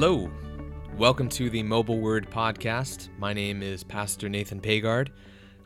[0.00, 0.30] Hello.
[0.96, 3.08] Welcome to the Mobile Word Podcast.
[3.18, 5.08] My name is Pastor Nathan Pagaard.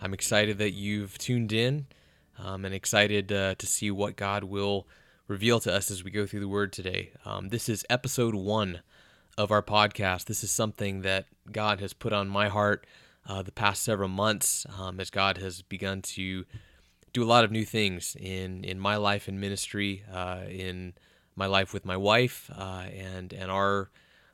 [0.00, 1.86] I'm excited that you've tuned in
[2.38, 4.88] um, and excited uh, to see what God will
[5.28, 7.12] reveal to us as we go through the Word today.
[7.26, 8.80] Um, this is episode one
[9.36, 10.24] of our podcast.
[10.24, 12.86] This is something that God has put on my heart
[13.28, 16.46] uh, the past several months um, as God has begun to
[17.12, 20.94] do a lot of new things in, in my life and ministry, uh, in
[21.36, 23.90] my life with my wife, uh, and, and our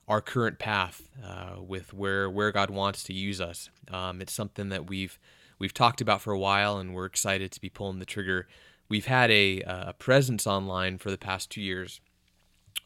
[0.08, 3.70] our current path uh, with where where God wants to use us.
[3.92, 5.18] Um, it's something that we've
[5.58, 8.46] we've talked about for a while, and we're excited to be pulling the trigger.
[8.88, 12.00] We've had a, a presence online for the past two years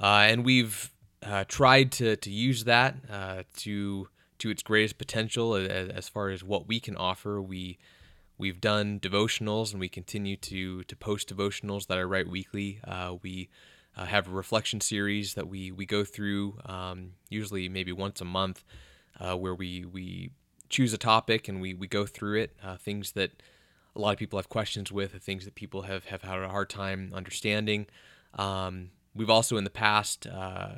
[0.00, 5.54] Uh, and we've uh, tried to to use that uh, to to its greatest potential
[5.54, 7.42] as, as far as what we can offer.
[7.42, 7.78] We
[8.38, 12.80] We've done devotionals and we continue to to post devotionals that I write weekly.
[12.84, 13.48] Uh, we
[13.96, 18.24] uh, have a reflection series that we we go through um, usually maybe once a
[18.24, 18.64] month,
[19.18, 20.30] uh, where we we
[20.68, 22.56] choose a topic and we we go through it.
[22.62, 23.42] Uh, things that
[23.96, 26.70] a lot of people have questions with, things that people have have had a hard
[26.70, 27.86] time understanding.
[28.34, 30.76] Um, we've also in the past uh,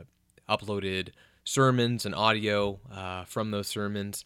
[0.49, 1.11] uploaded
[1.45, 4.25] sermons and audio uh, from those sermons.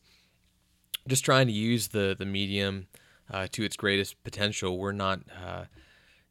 [1.09, 2.87] Just trying to use the the medium
[3.31, 4.79] uh, to its greatest potential.
[4.79, 5.65] We're not uh,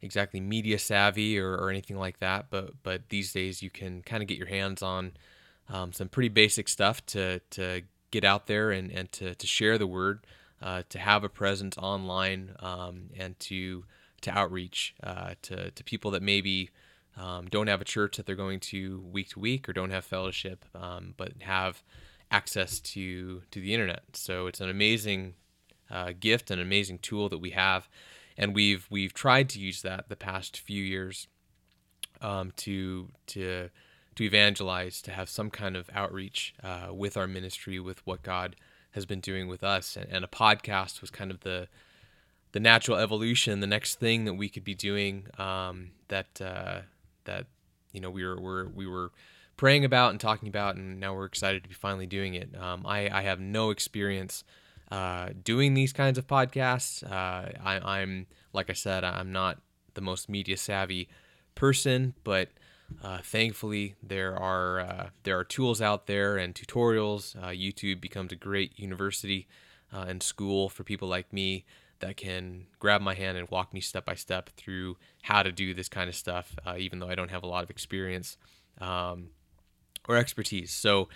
[0.02, 4.22] exactly media savvy or, or, anything like that, but but these days you can kind
[4.22, 5.12] of get your hands on
[5.68, 9.76] um, some pretty basic stuff to to get out there and, and to, to share
[9.76, 10.24] the word,
[10.62, 13.84] uh, to have a presence online, um, and to
[14.20, 16.70] to outreach uh, to to people that maybe.
[17.16, 20.04] Um, don't have a church that they're going to week to week or don't have
[20.04, 21.80] fellowship, um, but have
[22.28, 24.02] access to to the internet.
[24.14, 25.34] So it's an amazing
[25.90, 27.88] uh, gift, an amazing tool that we have,
[28.36, 31.28] and we've we've tried to use that the past few years
[32.20, 33.70] um, to to
[34.16, 38.56] to evangelize, to have some kind of outreach uh, with our ministry, with what God
[38.92, 41.68] has been doing with us, and, and, a podcast was kind of the
[42.52, 46.80] the natural evolution, the next thing that we could be doing um, that uh,
[47.24, 47.46] that
[47.92, 49.10] you know we were, were we were
[49.56, 52.50] praying about and talking about, and now we're excited to be finally doing it.
[52.58, 54.44] Um, I, I have no experience
[54.90, 57.02] uh, doing these kinds of podcasts.
[57.02, 59.58] Uh, I, am like I said, I'm not
[59.94, 61.08] the most media savvy
[61.54, 62.50] person, but
[63.02, 67.36] uh, thankfully there are uh, there are tools out there and tutorials.
[67.42, 69.46] Uh, YouTube becomes a great university
[69.90, 71.64] and school for people like me
[72.00, 75.72] that can grab my hand and walk me step by step through how to do
[75.72, 78.36] this kind of stuff, even though I don't have a lot of experience
[78.80, 79.28] um,
[80.08, 80.72] or expertise.
[80.72, 81.08] So.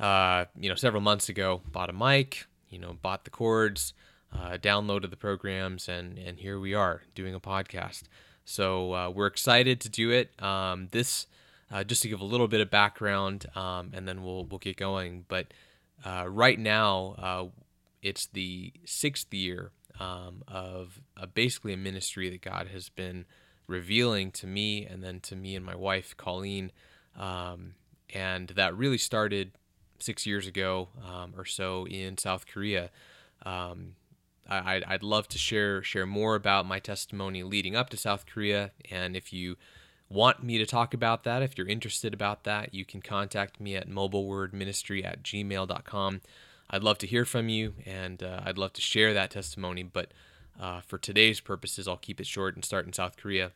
[0.00, 3.92] you know, several months ago, bought a mic, you know, bought the cords,
[4.32, 8.04] uh, downloaded the programs, and and here we are doing a podcast.
[8.44, 10.30] So uh, we're excited to do it.
[10.42, 11.26] Um, this
[11.70, 14.76] uh, just to give a little bit of background, um, and then we'll we'll get
[14.76, 15.24] going.
[15.28, 15.52] But
[16.04, 17.44] uh, right now, uh,
[18.02, 21.00] it's the sixth year um, of
[21.34, 23.26] basically a ministry that God has been
[23.66, 26.72] revealing to me, and then to me and my wife Colleen.
[27.18, 27.74] Um,
[28.14, 29.52] and that really started
[29.98, 32.90] six years ago um, or so in South Korea.
[33.44, 33.94] Um,
[34.50, 38.70] I, would love to share share more about my testimony leading up to South Korea,
[38.90, 39.56] and if you
[40.08, 43.76] want me to talk about that, if you're interested about that, you can contact me
[43.76, 46.20] at mobilewordministry at gmail.com.
[46.70, 49.82] I'd love to hear from you, and uh, I'd love to share that testimony.
[49.82, 50.12] But
[50.60, 53.52] uh, for today's purposes, I'll keep it short and start in South Korea.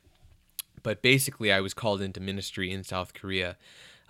[0.82, 3.56] But basically, I was called into ministry in South Korea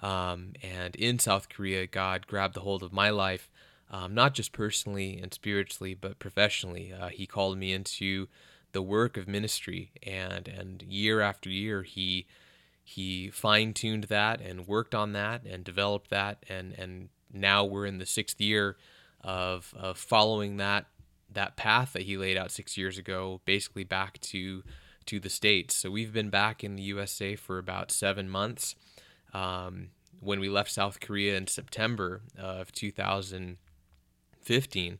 [0.02, 3.50] um, and in South Korea, God grabbed the hold of my life,
[3.90, 6.92] um, not just personally and spiritually, but professionally.
[6.92, 8.28] Uh, he called me into
[8.72, 12.26] the work of ministry, and and year after year, he
[12.82, 17.86] he fine tuned that and worked on that and developed that, and and now we're
[17.86, 18.76] in the sixth year
[19.20, 20.86] of of following that
[21.30, 24.62] that path that he laid out six years ago, basically back to
[25.06, 25.76] to the states.
[25.76, 28.74] So we've been back in the USA for about seven months.
[29.32, 29.88] Um,
[30.22, 34.98] when we left South Korea in September of 2015,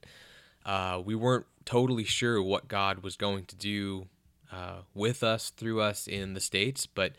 [0.66, 4.08] uh, we weren't totally sure what God was going to do
[4.52, 7.12] uh, with us, through us in the States, but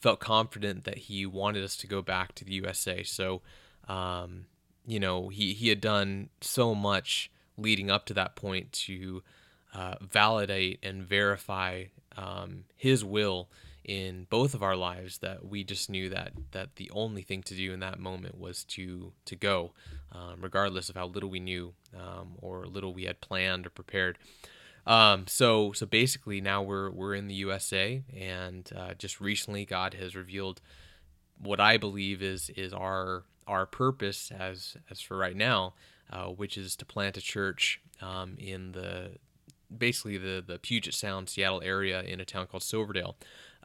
[0.00, 3.04] felt confident that He wanted us to go back to the USA.
[3.04, 3.40] So,
[3.88, 4.46] um,
[4.84, 9.22] you know, he, he had done so much leading up to that point to
[9.72, 11.84] uh, validate and verify
[12.16, 13.48] um, His will
[13.84, 17.54] in both of our lives that we just knew that that the only thing to
[17.54, 19.72] do in that moment was to to go,
[20.12, 24.18] um, regardless of how little we knew um, or little we had planned or prepared.
[24.86, 29.94] Um, so so basically now we're we're in the USA, and uh, just recently God
[29.94, 30.60] has revealed
[31.38, 35.74] what I believe is is our our purpose as as for right now,
[36.10, 39.12] uh, which is to plant a church um, in the
[39.76, 43.16] basically the the Puget Sound, Seattle area in a town called Silverdale.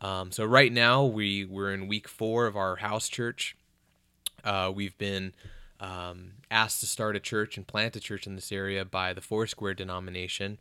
[0.02, 3.56] Um, so right now we we're in week four of our house church.
[4.44, 5.34] Uh, we've been
[5.80, 9.22] um, asked to start a church and plant a church in this area by the
[9.22, 10.58] Foursquare denomination.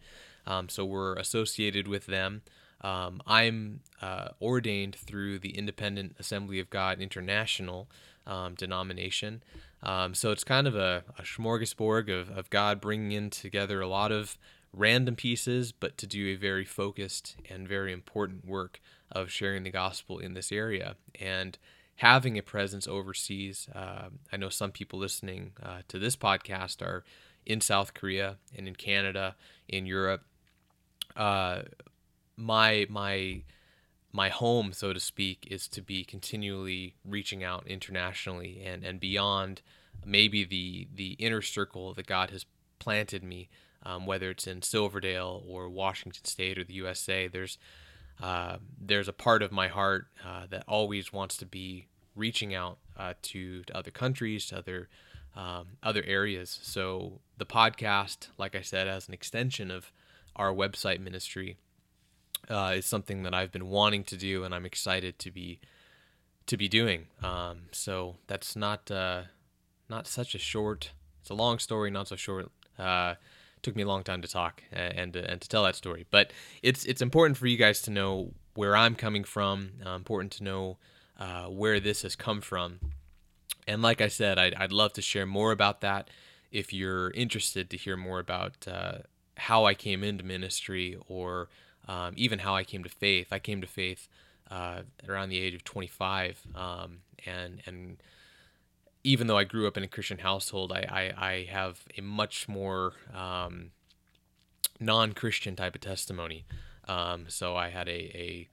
[0.46, 2.42] Um, so we're associated with them.
[2.80, 7.88] Um, I'm uh, ordained through the Independent Assembly of God International
[8.26, 9.42] um, denomination.
[9.82, 13.88] Um, so it's kind of a, a smorgasbord of, of God bringing in together a
[13.88, 14.38] lot of
[14.72, 19.70] random pieces, but to do a very focused and very important work of sharing the
[19.70, 20.96] gospel in this area.
[21.20, 21.58] And
[21.96, 27.04] having a presence overseas, uh, I know some people listening uh, to this podcast are
[27.46, 29.36] in South Korea and in Canada,
[29.68, 30.22] in Europe.
[31.16, 31.62] Uh,
[32.36, 33.42] my my
[34.12, 39.62] my home, so to speak, is to be continually reaching out internationally and, and beyond
[40.04, 42.46] maybe the the inner circle that God has
[42.78, 43.48] planted me
[43.84, 47.28] um, whether it's in Silverdale or Washington State or the USA.
[47.28, 47.58] There's
[48.22, 51.86] uh, there's a part of my heart uh, that always wants to be
[52.16, 54.88] reaching out uh, to, to other countries, to other
[55.36, 56.58] um, other areas.
[56.62, 59.92] So the podcast, like I said, as an extension of
[60.34, 61.58] our website ministry,
[62.50, 65.60] uh, is something that I've been wanting to do, and I'm excited to be
[66.46, 67.06] to be doing.
[67.22, 69.22] Um, so that's not uh,
[69.88, 70.90] not such a short.
[71.20, 72.50] It's a long story, not so short.
[73.58, 76.06] Uh, took me a long time to talk and and, and to tell that story.
[76.10, 76.32] But
[76.62, 79.70] it's it's important for you guys to know where I'm coming from.
[79.84, 80.78] Uh, important to know
[81.18, 82.80] uh, where this has come from.
[83.66, 86.08] And like I said, I'd, I'd love to share more about that.
[86.50, 88.98] If you're interested to hear more about uh,
[89.36, 91.48] how I came into ministry or
[91.86, 94.08] um, even how I came to faith, I came to faith
[94.50, 97.98] uh, around the age of 25, um, and and
[99.04, 102.48] even though I grew up in a Christian household, I, I, I have a much
[102.48, 103.70] more um,
[104.80, 106.44] non Christian type of testimony.
[106.86, 108.48] Um, so I had a, a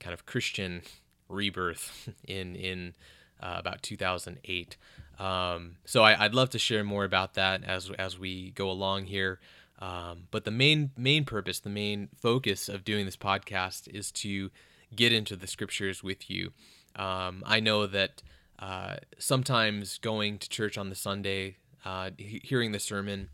[0.00, 0.82] kind of Christian
[1.28, 2.94] rebirth in, in
[3.42, 4.76] uh, about 2008.
[5.18, 9.06] Um, so I, would love to share more about that as, as we go along
[9.06, 9.40] here.
[9.78, 14.52] Um, but the main main purpose, the main focus of doing this podcast is to
[14.94, 16.52] get into the scriptures with you.
[16.94, 18.22] Um, I know that
[18.62, 23.28] uh, sometimes going to church on the Sunday, uh, hearing the sermon,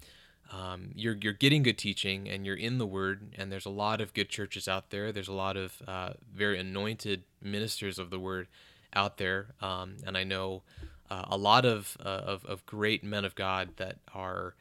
[0.51, 3.35] um, you're you're getting good teaching and you're in the Word.
[3.37, 5.13] And there's a lot of good churches out there.
[5.13, 8.49] There's a lot of uh, very anointed ministers of the Word
[8.95, 9.49] out there.
[9.61, 10.63] Um, and I know
[11.11, 14.55] uh, a lot of, uh, of of great men of God that are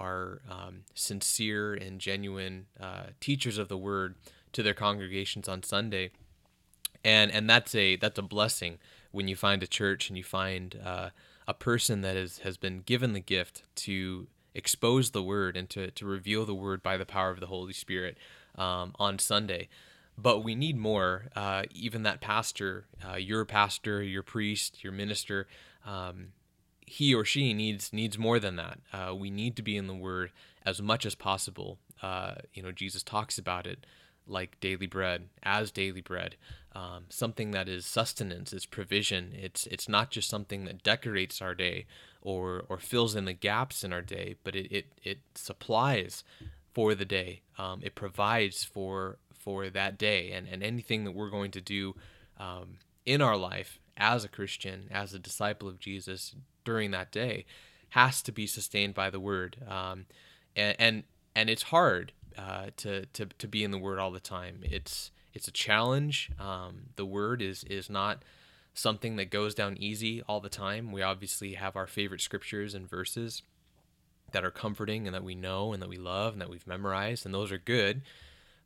[0.00, 2.64] are um, sincere and genuine
[3.20, 4.14] teachers of the Word
[4.52, 6.12] to their congregations on Sunday.
[7.04, 8.78] And and that's a that's a blessing
[9.14, 11.10] when you find a church and you find uh,
[11.46, 15.90] a person that is, has been given the gift to expose the word and to,
[15.92, 18.18] to reveal the word by the power of the Holy Spirit
[18.56, 19.68] um, on Sunday.
[20.18, 21.26] But we need more.
[21.36, 25.46] Uh, even that pastor, uh, your pastor, your priest, your minister,
[25.86, 26.32] um,
[26.86, 28.78] he or she needs needs more than that.
[28.92, 30.30] Uh, we need to be in the Word
[30.64, 31.78] as much as possible.
[32.02, 33.86] Uh, you know, Jesus talks about it
[34.26, 36.36] like daily bread, as daily bread,
[36.74, 39.32] um, something that is sustenance, is provision.
[39.34, 41.86] It's it's not just something that decorates our day
[42.20, 46.24] or or fills in the gaps in our day, but it it, it supplies
[46.72, 47.42] for the day.
[47.58, 51.94] Um, it provides for for that day, and and anything that we're going to do
[52.38, 57.44] um, in our life as a Christian, as a disciple of Jesus during that day,
[57.90, 59.58] has to be sustained by the Word.
[59.68, 60.06] Um,
[60.56, 61.02] and, and
[61.36, 64.60] and it's hard uh, to, to to be in the Word all the time.
[64.64, 66.30] It's it's a challenge.
[66.38, 68.22] Um, the Word is is not
[68.72, 70.92] something that goes down easy all the time.
[70.92, 73.42] We obviously have our favorite scriptures and verses
[74.32, 77.24] that are comforting and that we know and that we love and that we've memorized,
[77.24, 78.02] and those are good.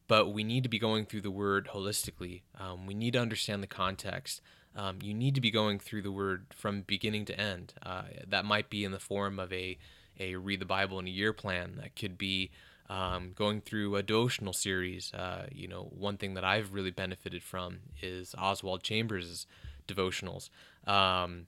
[0.06, 2.42] But we need to be going through the Word holistically.
[2.58, 4.40] Um, we need to understand the context.
[4.74, 7.74] Um, you need to be going through the Word from beginning to end.
[7.84, 9.78] Uh, that might be in the form of a
[10.20, 11.76] a read the Bible in a year plan.
[11.76, 12.50] That could be
[12.88, 15.12] um, going through a devotional series.
[15.12, 19.46] Uh, you know, one thing that I've really benefited from is Oswald Chambers'
[19.86, 20.50] devotionals.
[20.86, 21.46] Um,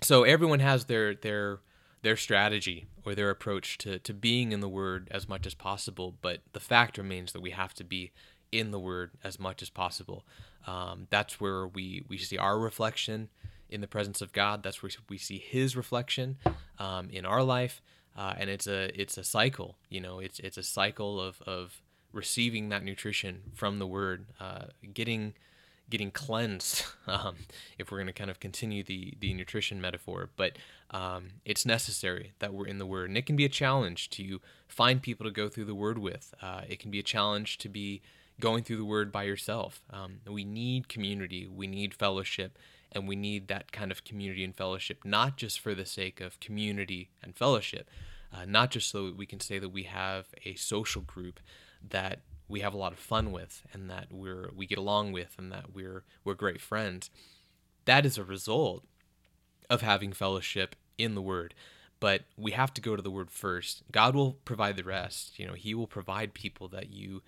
[0.00, 1.60] so everyone has their their
[2.02, 6.14] their strategy or their approach to, to being in the Word as much as possible,
[6.20, 8.12] but the fact remains that we have to be
[8.52, 10.24] in the Word as much as possible.
[10.66, 13.30] Um, that's where we, we see our reflection
[13.70, 14.62] in the presence of God.
[14.62, 16.36] That's where we see His reflection
[16.78, 17.80] um, in our life
[18.16, 19.76] uh, and it's a it's a cycle.
[19.88, 21.80] You know, it's it's a cycle of of
[22.12, 25.34] receiving that nutrition from the Word, uh, getting
[25.90, 26.84] getting cleansed.
[27.06, 27.36] Um,
[27.78, 30.56] if we're going to kind of continue the the nutrition metaphor, but
[30.90, 34.40] um, it's necessary that we're in the Word, and it can be a challenge to
[34.66, 36.34] find people to go through the Word with.
[36.40, 38.00] Uh, it can be a challenge to be
[38.40, 39.82] going through the Word by yourself.
[39.90, 41.46] Um, we need community.
[41.46, 42.58] We need fellowship
[42.94, 46.40] and we need that kind of community and fellowship, not just for the sake of
[46.40, 47.90] community and fellowship,
[48.32, 51.40] uh, not just so we can say that we have a social group
[51.90, 55.34] that we have a lot of fun with and that we're we get along with
[55.38, 57.10] and that we're we're great friends.
[57.84, 58.84] That is a result
[59.68, 61.54] of having fellowship in the Word.
[62.00, 63.82] But we have to go to the Word first.
[63.90, 65.38] God will provide the rest.
[65.38, 67.22] You know, He will provide people that you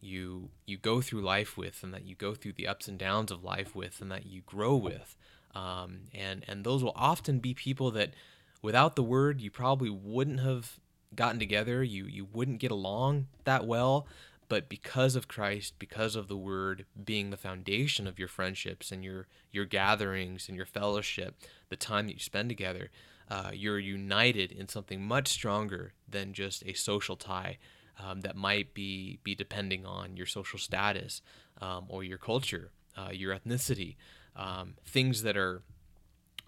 [0.00, 3.30] you you go through life with and that you go through the ups and downs
[3.30, 5.16] of life with and that you grow with.
[5.54, 8.14] Um, and and those will often be people that
[8.62, 10.78] without the word you probably wouldn't have
[11.14, 11.82] gotten together.
[11.82, 14.06] You you wouldn't get along that well.
[14.48, 19.04] But because of Christ because of the word being the foundation of your friendships and
[19.04, 21.36] your your gatherings and your fellowship
[21.68, 22.90] the time that you spend together
[23.30, 27.58] uh, you're united in something much stronger than just a social tie
[28.04, 31.22] um, that might be be depending on your social status
[31.60, 33.96] um, or your culture, uh, your ethnicity,
[34.36, 35.62] um, things that are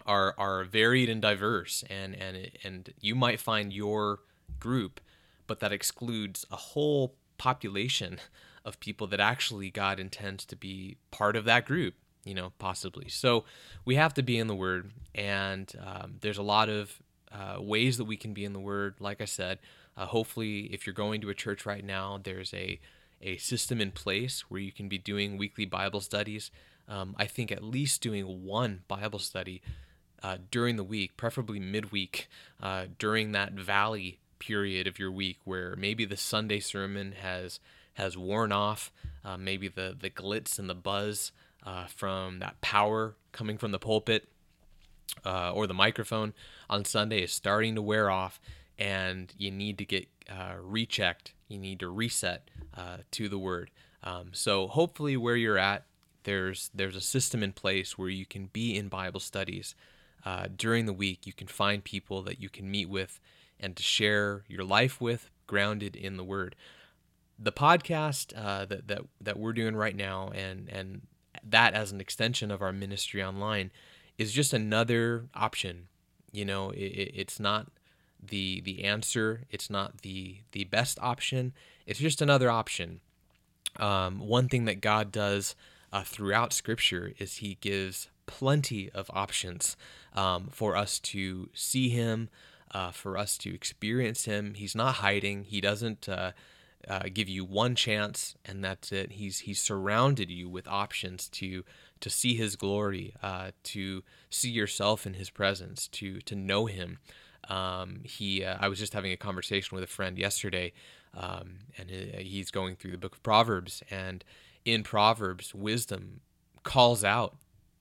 [0.05, 4.19] are are varied and diverse, and and and you might find your
[4.59, 4.99] group,
[5.47, 8.19] but that excludes a whole population
[8.65, 11.95] of people that actually God intends to be part of that group.
[12.23, 13.09] You know, possibly.
[13.09, 13.43] So
[13.83, 17.01] we have to be in the Word, and um, there's a lot of
[17.33, 18.95] uh, ways that we can be in the Word.
[18.99, 19.59] Like I said,
[19.97, 22.79] uh, hopefully, if you're going to a church right now, there's a
[23.21, 26.51] a system in place where you can be doing weekly Bible studies.
[26.89, 29.61] Um, I think at least doing one Bible study
[30.21, 32.27] uh, during the week, preferably midweek,
[32.61, 37.59] uh, during that valley period of your week where maybe the Sunday sermon has
[37.93, 38.91] has worn off,
[39.23, 41.31] uh, maybe the the glitz and the buzz
[41.65, 44.27] uh, from that power coming from the pulpit
[45.25, 46.33] uh, or the microphone
[46.69, 48.39] on Sunday is starting to wear off
[48.77, 51.33] and you need to get uh, rechecked.
[51.47, 53.71] You need to reset uh, to the word.
[54.03, 55.85] Um, so hopefully, where you're at,
[56.23, 59.75] there's there's a system in place where you can be in Bible studies
[60.25, 61.25] uh, during the week.
[61.25, 63.19] You can find people that you can meet with
[63.59, 66.55] and to share your life with, grounded in the Word.
[67.39, 71.01] The podcast uh, that that that we're doing right now, and and
[71.43, 73.71] that as an extension of our ministry online,
[74.17, 75.87] is just another option.
[76.31, 77.67] You know, it, it's not
[78.29, 79.41] the the answer.
[79.49, 81.53] It's not the the best option.
[81.85, 83.01] It's just another option.
[83.77, 85.55] Um, one thing that God does
[85.91, 89.75] uh, throughout Scripture is He gives plenty of options
[90.13, 92.29] um, for us to see Him,
[92.71, 94.53] uh, for us to experience Him.
[94.53, 95.45] He's not hiding.
[95.45, 96.07] He doesn't.
[96.07, 96.31] Uh,
[96.87, 99.13] uh, give you one chance and that's it.
[99.13, 101.63] He's he's surrounded you with options to
[102.01, 106.99] to see His glory, uh, to see yourself in His presence, to to know Him,
[107.49, 110.73] um, he, uh, I was just having a conversation with a friend yesterday,
[111.13, 114.23] um, and he's going through the book of Proverbs, and
[114.65, 116.21] in Proverbs, wisdom
[116.63, 117.35] calls out,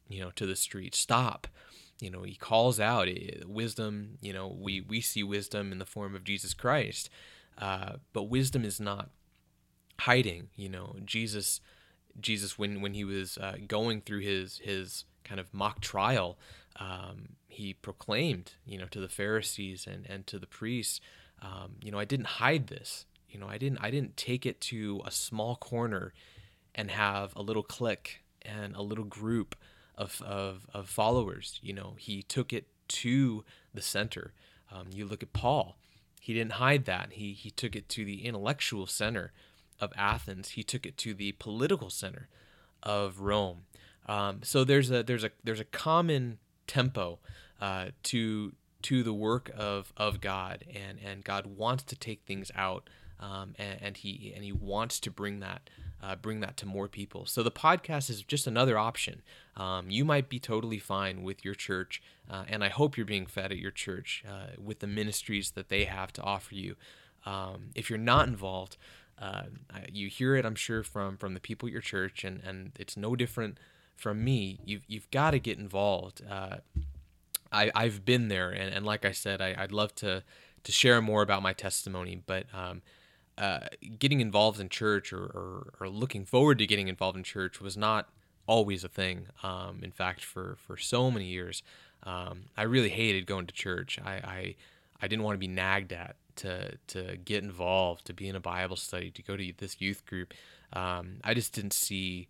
[0.08, 1.46] you know, to the street, stop.
[2.00, 4.18] You know, he calls out eh, wisdom.
[4.20, 7.08] You know, we we see wisdom in the form of Jesus Christ,
[7.58, 9.10] uh, but wisdom is not
[10.00, 10.48] hiding.
[10.56, 11.60] You know, Jesus,
[12.20, 16.38] Jesus, when when he was uh, going through his his kind of mock trial,
[16.76, 21.00] um, he proclaimed, you know, to the Pharisees and, and to the priests,
[21.40, 23.04] um, you know, I didn't hide this.
[23.28, 26.12] You know, I didn't I didn't take it to a small corner
[26.74, 29.56] and have a little clique and a little group
[29.96, 31.58] of, of, of followers.
[31.62, 34.32] You know, he took it to the center.
[34.70, 35.76] Um, you look at Paul.
[36.20, 37.12] He didn't hide that.
[37.12, 39.32] He he took it to the intellectual center
[39.80, 40.50] of Athens.
[40.50, 42.28] He took it to the political center
[42.82, 43.62] of Rome.
[44.06, 47.18] Um, so there's a there's a there's a common tempo
[47.60, 48.52] uh, to
[48.82, 52.88] to the work of of God, and and God wants to take things out,
[53.20, 55.70] um, and, and, he and he wants to bring that
[56.02, 57.26] uh, bring that to more people.
[57.26, 59.22] So the podcast is just another option.
[59.56, 63.26] Um, you might be totally fine with your church, uh, and I hope you're being
[63.26, 66.76] fed at your church uh, with the ministries that they have to offer you.
[67.24, 68.76] Um, if you're not involved,
[69.20, 69.44] uh,
[69.92, 72.96] you hear it, I'm sure, from from the people at your church, and and it's
[72.96, 73.58] no different
[74.02, 76.18] from me, you've you've got to get involved.
[76.36, 76.56] Uh,
[77.60, 80.22] I I've been there, and, and like I said, I, I'd love to
[80.66, 82.82] to share more about my testimony, but um,
[83.38, 83.66] uh,
[83.98, 87.76] getting involved in church or, or, or looking forward to getting involved in church was
[87.76, 88.02] not
[88.46, 89.18] always a thing.
[89.42, 91.62] Um, in fact, for for so many years,
[92.02, 93.98] um, I really hated going to church.
[94.04, 94.40] I, I
[95.02, 96.14] I didn't want to be nagged at.
[96.34, 100.02] to to get involved, to be in a Bible study, to go to this youth
[100.10, 100.28] group.
[100.72, 102.28] Um, I just didn't see.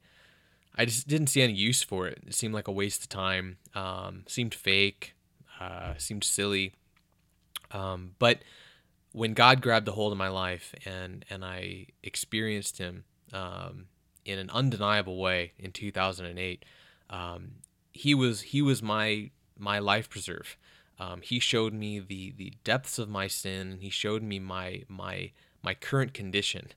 [0.75, 2.23] I just didn't see any use for it.
[2.27, 3.59] It seemed like a waste of time.
[3.75, 5.15] Um, seemed fake.
[5.61, 6.73] Uh, seemed silly.
[7.71, 8.43] Um, but
[9.13, 13.87] when God grabbed a hold of my life and and I experienced Him um,
[14.25, 16.65] in an undeniable way in 2008,
[17.11, 17.53] um,
[17.93, 20.57] He was He was my my life preserve.
[20.99, 23.79] Um, he showed me the the depths of my sin.
[23.81, 26.69] He showed me my my my current condition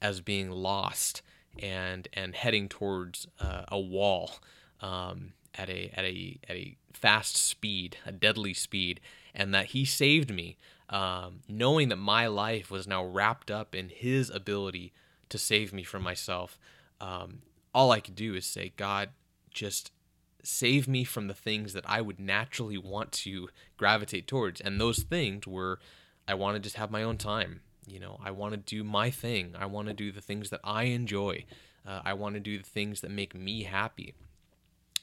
[0.00, 1.22] as being lost
[1.58, 4.32] and and heading towards uh, a wall
[4.80, 9.00] um, at a at a at a fast speed, a deadly speed,
[9.34, 10.56] and that He saved me,
[10.88, 14.92] um, knowing that my life was now wrapped up in His ability
[15.28, 16.58] to save me from myself.
[17.00, 17.42] Um,
[17.74, 19.10] all I could do is say, God,
[19.50, 19.92] just
[20.42, 24.60] save me from the things that I would naturally want to gravitate towards.
[24.60, 25.78] And those things were
[26.26, 27.60] I want to just have my own time.
[27.86, 29.54] You know, I want to do my thing.
[29.58, 31.44] I want to do the things that I enjoy.
[31.86, 34.14] Uh, I want to do the things that make me happy.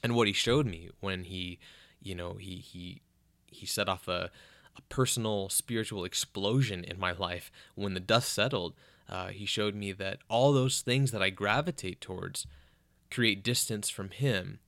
[0.02, 1.58] And what he showed me when he,
[2.02, 3.02] you know, he he
[3.46, 4.30] he set off a,
[4.76, 8.74] a personal spiritual explosion in my life when the dust settled.
[9.08, 12.46] Uh, he showed me that all those things that I gravitate towards
[13.10, 14.60] create distance from him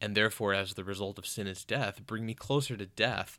[0.00, 3.38] and therefore, as the result of sin is death, bring me closer to death,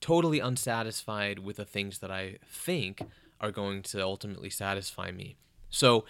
[0.00, 3.02] totally unsatisfied with the things that I think
[3.40, 5.36] are going to ultimately satisfy me.
[5.70, 6.04] So,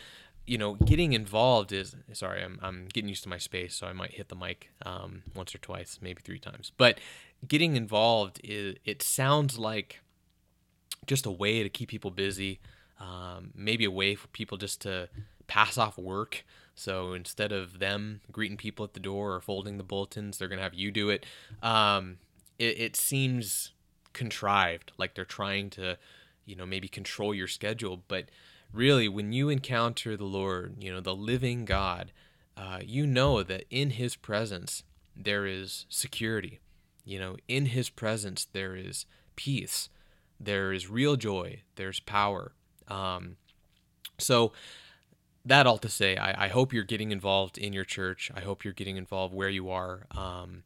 [0.46, 3.92] you know, getting involved is sorry, I'm, I'm getting used to my space, so I
[3.92, 6.72] might hit the mic um, once or twice, maybe three times.
[6.76, 6.98] But
[7.46, 10.00] getting involved is it sounds like
[11.06, 12.60] just a way to keep people busy,
[12.98, 15.08] um, maybe a way for people just to
[15.46, 16.44] pass off work.
[16.74, 20.62] So instead of them greeting people at the door or folding the bulletins, they're gonna
[20.62, 21.26] have you do it.
[21.62, 22.18] Um,
[22.58, 23.72] it, it seems
[24.12, 25.98] contrived, like they're trying to,
[26.44, 28.02] you know, maybe control your schedule.
[28.08, 28.26] But
[28.72, 32.12] really, when you encounter the Lord, you know, the living God,
[32.56, 34.82] uh, you know that in His presence
[35.16, 36.60] there is security.
[37.04, 39.06] You know, in His presence there is
[39.36, 39.88] peace,
[40.38, 42.52] there is real joy, there's power.
[42.88, 43.36] Um,
[44.18, 44.52] so
[45.44, 48.30] that all to say, I, I, hope you're getting involved in your church.
[48.34, 50.06] I hope you're getting involved where you are.
[50.10, 50.64] Um,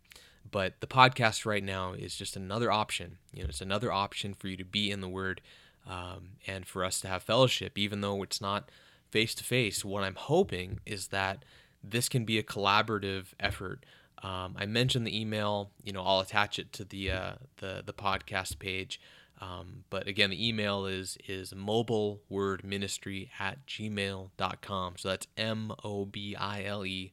[0.54, 3.18] but the podcast right now is just another option.
[3.32, 5.40] You know, it's another option for you to be in the Word
[5.84, 8.70] um, and for us to have fellowship, even though it's not
[9.10, 9.84] face to face.
[9.84, 11.44] What I'm hoping is that
[11.82, 13.84] this can be a collaborative effort.
[14.22, 15.72] Um, I mentioned the email.
[15.82, 19.00] You know, I'll attach it to the uh, the the podcast page.
[19.40, 24.94] Um, but again, the email is is mobilewordministry at gmail.com.
[24.98, 27.12] So that's M O B I L E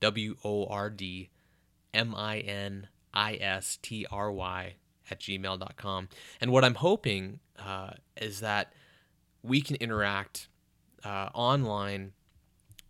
[0.00, 1.28] W O R D
[1.96, 4.74] M I N I S T R Y
[5.10, 6.08] at gmail.com.
[6.40, 8.72] And what I'm hoping uh, is that
[9.42, 10.48] we can interact
[11.04, 12.12] uh, online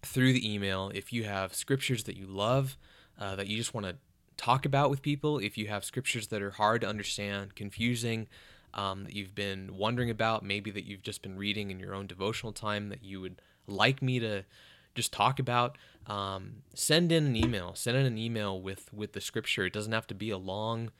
[0.02, 0.90] through the email.
[0.94, 2.76] If you have scriptures that you love,
[3.18, 3.96] uh, that you just want to
[4.36, 5.38] talk about with people.
[5.38, 8.28] If you have scriptures that are hard to understand, confusing,
[8.74, 12.06] um, that you've been wondering about, maybe that you've just been reading in your own
[12.06, 14.44] devotional time that you would like me to
[14.96, 17.74] just talk about, um, send in an email.
[17.74, 19.66] Send in an email with with the scripture.
[19.66, 20.90] It doesn't have to be a long,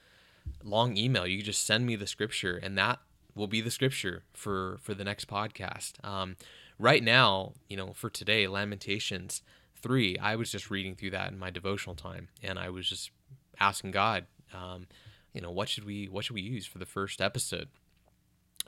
[0.63, 1.27] long email.
[1.27, 3.01] You just send me the scripture, and that
[3.35, 6.05] will be the scripture for for the next podcast.
[6.05, 6.37] Um,
[6.79, 9.43] right now, you know, for today, Lamentations
[9.75, 10.19] three.
[10.19, 13.11] I was just reading through that in my devotional time, and I was just
[13.59, 14.87] asking God, um,
[15.33, 17.69] you know, what should we what should we use for the first episode?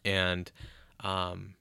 [0.05, 0.51] And
[1.01, 1.55] um,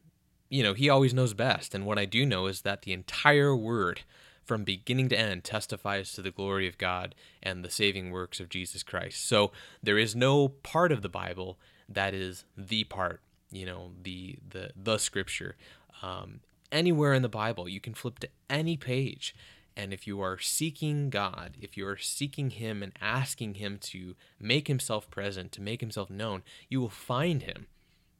[0.50, 1.74] you know, He always knows best.
[1.74, 4.02] And what I do know is that the entire Word,
[4.44, 8.50] from beginning to end, testifies to the glory of God and the saving works of
[8.50, 9.26] Jesus Christ.
[9.26, 11.58] So there is no part of the Bible
[11.90, 15.56] that is the part, you know, the the the Scripture.
[16.02, 19.34] Um, anywhere in the Bible, you can flip to any page
[19.78, 24.16] and if you are seeking God, if you are seeking Him and asking Him to
[24.40, 27.68] make Himself present, to make Himself known, you will find Him.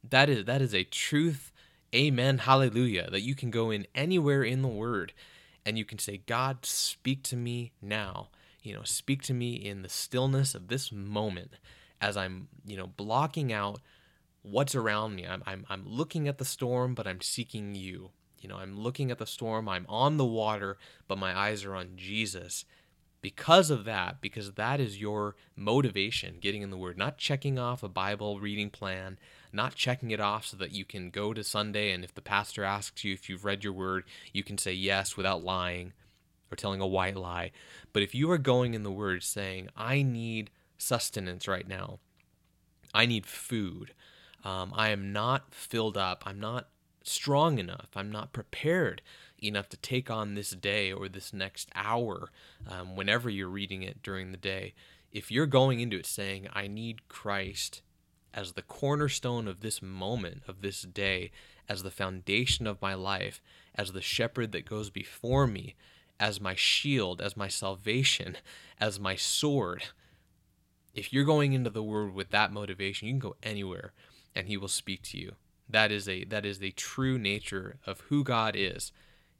[0.08, 1.52] That is that is a truth.
[1.94, 2.38] Amen.
[2.38, 3.08] Hallelujah.
[3.10, 5.12] That you can go in anywhere in the Word
[5.64, 8.28] and you can say, God, speak to me now.
[8.62, 11.52] You know, speak to me in the stillness of this moment
[12.00, 13.80] as I'm, you know, blocking out
[14.42, 15.26] what's around me.
[15.26, 18.10] I'm, I'm, I'm looking at the storm, but I'm seeking you.
[18.40, 21.74] You know, I'm looking at the storm, I'm on the water, but my eyes are
[21.74, 22.64] on Jesus.
[23.20, 27.82] Because of that, because that is your motivation, getting in the Word, not checking off
[27.82, 29.18] a Bible reading plan,
[29.52, 32.64] not checking it off so that you can go to Sunday and if the pastor
[32.64, 35.92] asks you if you've read your Word, you can say yes without lying
[36.50, 37.50] or telling a white lie.
[37.92, 41.98] But if you are going in the Word saying, I need sustenance right now,
[42.94, 43.92] I need food,
[44.44, 46.22] Um, I am not filled up.
[46.24, 46.68] I'm not
[47.02, 47.88] strong enough.
[47.96, 49.02] I'm not prepared
[49.42, 52.30] enough to take on this day or this next hour,
[52.68, 54.74] um, whenever you're reading it during the day.
[55.12, 57.82] If you're going into it saying, I need Christ
[58.34, 61.30] as the cornerstone of this moment, of this day,
[61.68, 63.40] as the foundation of my life,
[63.74, 65.74] as the shepherd that goes before me,
[66.20, 68.36] as my shield, as my salvation,
[68.80, 69.84] as my sword.
[70.94, 73.92] If you're going into the word with that motivation, you can go anywhere
[74.34, 75.32] and he will speak to you.
[75.68, 78.92] That is a that is the true nature of who God is.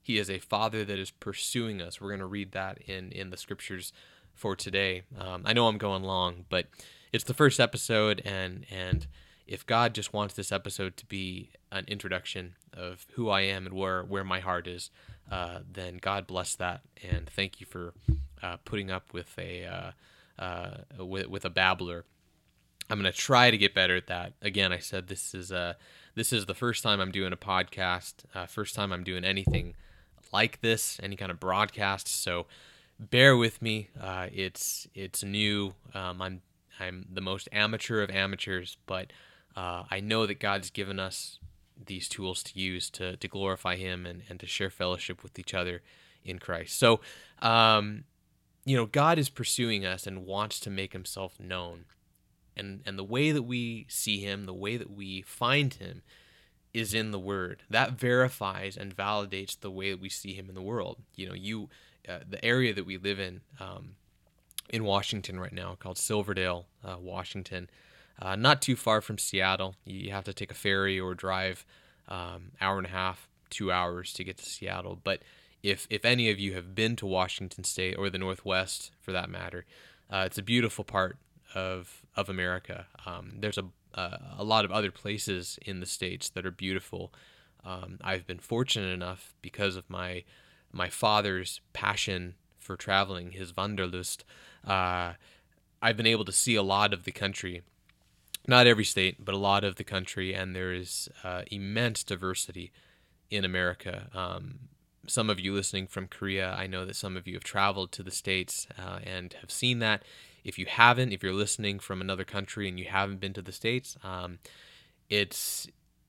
[0.03, 2.01] He is a father that is pursuing us.
[2.01, 3.93] We're going to read that in in the scriptures
[4.35, 5.03] for today.
[5.19, 6.67] Um, I know I'm going long, but
[7.13, 9.07] it's the first episode, and and
[9.47, 13.75] if God just wants this episode to be an introduction of who I am and
[13.75, 14.91] where where my heart is,
[15.31, 17.95] uh, then God bless that, and thank you for
[18.43, 22.05] uh, putting up with a uh, uh with with a babbler.
[22.91, 24.35] I'm gonna try to get better at that.
[24.41, 25.77] Again, I said this is a
[26.15, 29.75] this is the first time I'm doing a podcast, uh, first time I'm doing anything
[30.33, 32.09] like this, any kind of broadcast.
[32.09, 32.47] So
[32.99, 33.89] bear with me.
[34.01, 35.75] Uh, it's it's new.
[35.95, 36.43] Um, I'm
[36.79, 39.13] I'm the most amateur of amateurs, but
[39.57, 41.39] uh, I know that God's given us
[41.87, 45.55] these tools to use to to glorify Him and and to share fellowship with each
[45.55, 45.83] other
[46.25, 46.79] in Christ.
[46.79, 47.01] So,
[47.41, 48.05] um,
[48.65, 51.85] you know, God is pursuing us and wants to make Himself known.
[52.57, 56.03] And and the way that we see him the way that we find him
[56.75, 57.63] is in the word.
[57.71, 60.99] That verifies and validates the way that we see him in the world.
[61.15, 61.69] You know you
[62.09, 63.95] uh, the area that we live in um,
[64.71, 67.69] in washington right now called silverdale uh, washington
[68.21, 71.65] uh, not too far from seattle you have to take a ferry or drive
[72.09, 75.23] um, hour and a half two hours to get to seattle but
[75.63, 79.29] if if any of you have been to washington state or the northwest for that
[79.29, 79.65] matter
[80.11, 81.19] uh, it's a beautiful part
[81.55, 82.87] of of America.
[83.07, 87.13] Um, there's a a lot of other places in the states that are beautiful.
[87.65, 90.25] Um, I've been fortunate enough because of my
[90.71, 94.25] my father's passion for traveling, his Wanderlust.
[94.67, 95.13] Uh,
[95.81, 97.63] I've been able to see a lot of the country,
[98.47, 102.73] not every state, but a lot of the country, and there is uh, immense diversity
[103.31, 104.09] in America.
[104.15, 104.59] Um,
[105.07, 108.03] some of you listening from Korea, I know that some of you have traveled to
[108.03, 110.03] the states uh, and have seen that.
[110.45, 113.53] If you haven't, if you're listening from another country and you haven't been to the
[113.53, 114.39] states, um,
[115.09, 115.69] it's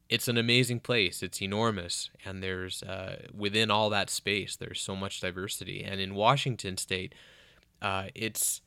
[0.10, 1.22] it's an amazing place.
[1.22, 5.84] It's enormous, and there's uh, within all that space, there's so much diversity.
[5.84, 7.14] And in Washington State,
[7.82, 8.62] uh, it's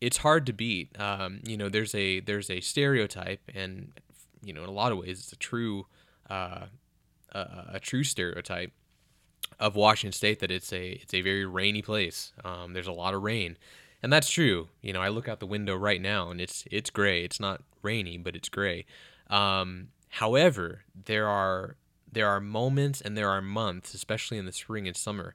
[0.00, 0.98] it's hard to beat.
[1.00, 3.92] Um, you know, there's a there's a stereotype, and
[4.42, 5.86] you know, in a lot of ways, it's a true
[6.30, 6.66] uh,
[7.32, 8.72] a, a, true stereotype
[9.58, 12.32] of Washington State that it's a it's a very rainy place.
[12.44, 13.56] Um, there's a lot of rain,
[14.02, 14.68] and that's true.
[14.82, 17.24] You know, I look out the window right now and it's it's gray.
[17.24, 18.86] It's not rainy, but it's gray.
[19.28, 21.76] Um, however, there are
[22.10, 25.34] there are moments and there are months, especially in the spring and summer,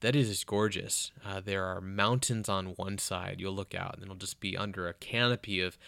[0.00, 1.10] that is just gorgeous.
[1.24, 3.36] Uh, there are mountains on one side.
[3.38, 5.78] You'll look out and it'll just be under a canopy of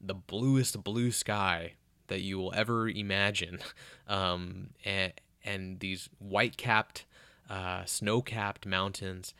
[0.00, 1.74] the bluest blue sky
[2.08, 3.58] that you will ever imagine,
[4.08, 5.12] um, and
[5.46, 7.04] and these white capped,
[7.50, 9.34] uh, snow capped mountains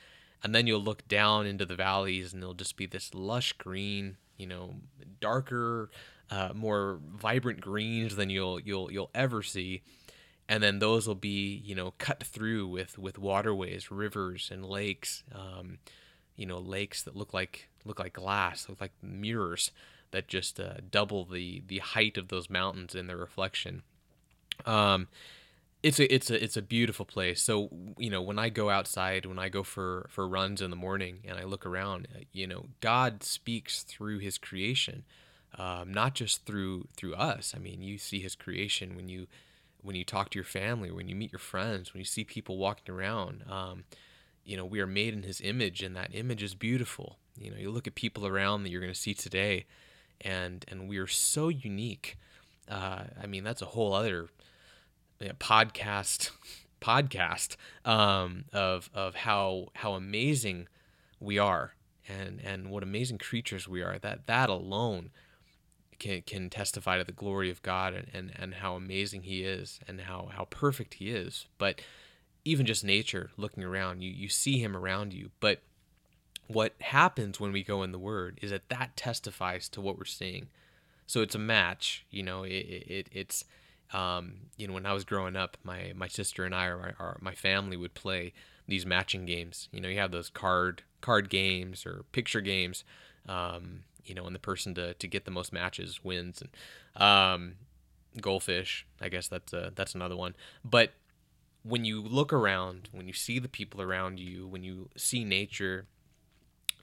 [0.44, 4.18] and then you'll look down into the valleys and there'll just be this lush green
[4.36, 4.74] you know
[5.20, 5.90] darker
[6.30, 9.82] uh, more vibrant greens than you'll you'll you'll ever see
[10.48, 15.22] and then those will be you know cut through with with waterways rivers and lakes
[15.32, 15.78] um,
[16.36, 19.70] you know lakes that look like look like glass look like mirrors
[20.10, 23.82] that just uh, double the the height of those mountains in their reflection
[24.66, 25.08] um,
[25.84, 27.42] it's a it's a it's a beautiful place.
[27.42, 30.76] So you know when I go outside, when I go for for runs in the
[30.76, 35.04] morning, and I look around, uh, you know God speaks through His creation,
[35.58, 37.52] um, not just through through us.
[37.54, 39.26] I mean, you see His creation when you
[39.84, 42.56] when you talk to your family, when you meet your friends, when you see people
[42.56, 43.44] walking around.
[43.48, 43.84] Um,
[44.44, 47.18] you know we are made in His image, and that image is beautiful.
[47.38, 49.66] You know you look at people around that you're going to see today,
[50.20, 52.16] and and we are so unique.
[52.68, 54.28] Uh, I mean that's a whole other
[55.20, 56.30] you know, podcast
[56.80, 60.68] podcast um, of of how how amazing
[61.20, 61.74] we are
[62.08, 63.98] and and what amazing creatures we are.
[63.98, 65.10] That that alone
[65.98, 69.80] can can testify to the glory of God and, and, and how amazing He is
[69.86, 71.46] and how how perfect He is.
[71.58, 71.80] But
[72.44, 75.30] even just nature, looking around, you you see Him around you.
[75.40, 75.60] But
[76.46, 80.04] what happens when we go in the Word is that that testifies to what we're
[80.04, 80.48] seeing.
[81.06, 82.04] So it's a match.
[82.10, 83.44] You know, it, it it's
[83.92, 87.18] um, you know, when I was growing up, my my sister and I, or, or
[87.20, 88.32] my family, would play
[88.66, 89.68] these matching games.
[89.72, 92.84] You know, you have those card card games or picture games.
[93.28, 96.42] Um, you know, and the person to to get the most matches wins.
[96.42, 97.54] And um,
[98.20, 98.86] goldfish.
[99.00, 100.34] I guess that's a, that's another one.
[100.64, 100.92] But
[101.62, 105.86] when you look around, when you see the people around you, when you see nature,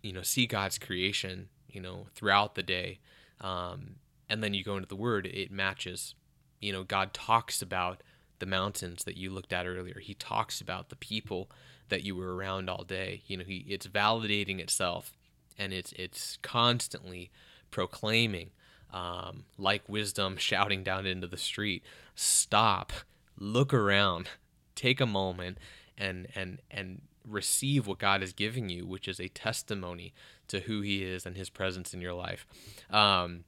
[0.01, 2.99] you know, see God's creation, you know, throughout the day,
[3.39, 3.95] um,
[4.29, 6.15] and then you go into the Word, it matches.
[6.60, 8.01] You know, God talks about
[8.39, 9.99] the mountains that you looked at earlier.
[9.99, 11.49] He talks about the people
[11.89, 13.21] that you were around all day.
[13.27, 15.13] You know, he it's validating itself,
[15.62, 17.30] and it's it's constantly
[17.69, 18.50] proclaiming,
[18.91, 21.84] um, like wisdom shouting down into the street,
[22.15, 22.91] stop,
[23.38, 24.30] look around,
[24.76, 25.60] take a moment,
[25.97, 30.13] and and and receive what God is giving you, which is a testimony
[30.47, 32.45] to who He is and His presence in your life.
[32.89, 33.43] Um,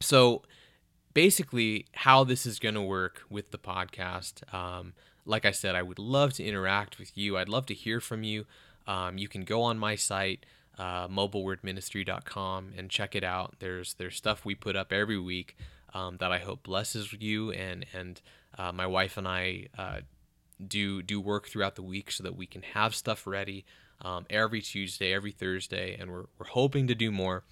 [0.00, 0.42] so
[1.12, 4.52] basically, how this is going to work with the podcast.
[4.54, 4.94] Um,
[5.26, 7.38] like I said, I would love to interact with you.
[7.38, 8.44] I'd love to hear from you.
[8.86, 10.44] Um, you can go on my site,
[10.78, 13.56] uh, mobilewordministry.com, and check it out.
[13.58, 15.56] There's there's stuff we put up every week
[15.92, 18.20] um, that I hope blesses you and and
[18.58, 20.00] uh, my wife and I uh,
[20.66, 23.64] do do work throughout the week so that we can have stuff ready
[24.02, 27.44] um, every Tuesday, every Thursday, and we're we're hoping to do more.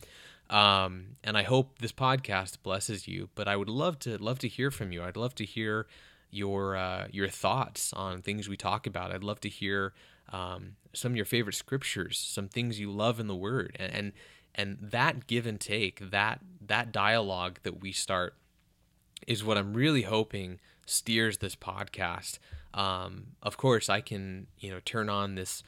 [0.50, 3.30] Um, and I hope this podcast blesses you.
[3.34, 5.02] But I would love to love to hear from you.
[5.02, 5.86] I'd love to hear
[6.30, 9.12] your uh, your thoughts on things we talk about.
[9.12, 9.92] I'd love to hear
[10.32, 14.12] um, some of your favorite scriptures, some things you love in the Word, and, and
[14.54, 18.34] and that give and take, that that dialogue that we start,
[19.26, 22.38] is what I'm really hoping steers this podcast.
[22.74, 25.62] Um, of course, I can you know turn on this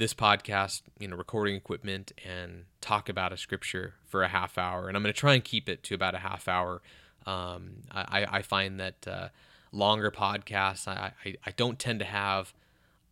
[0.00, 4.88] this podcast, you know, recording equipment and talk about a scripture for a half hour,
[4.88, 6.80] and I'm going to try and keep it to about a half hour.
[7.26, 9.28] Um, I, I find that uh,
[9.72, 12.54] longer podcasts, I, I, I don't tend to have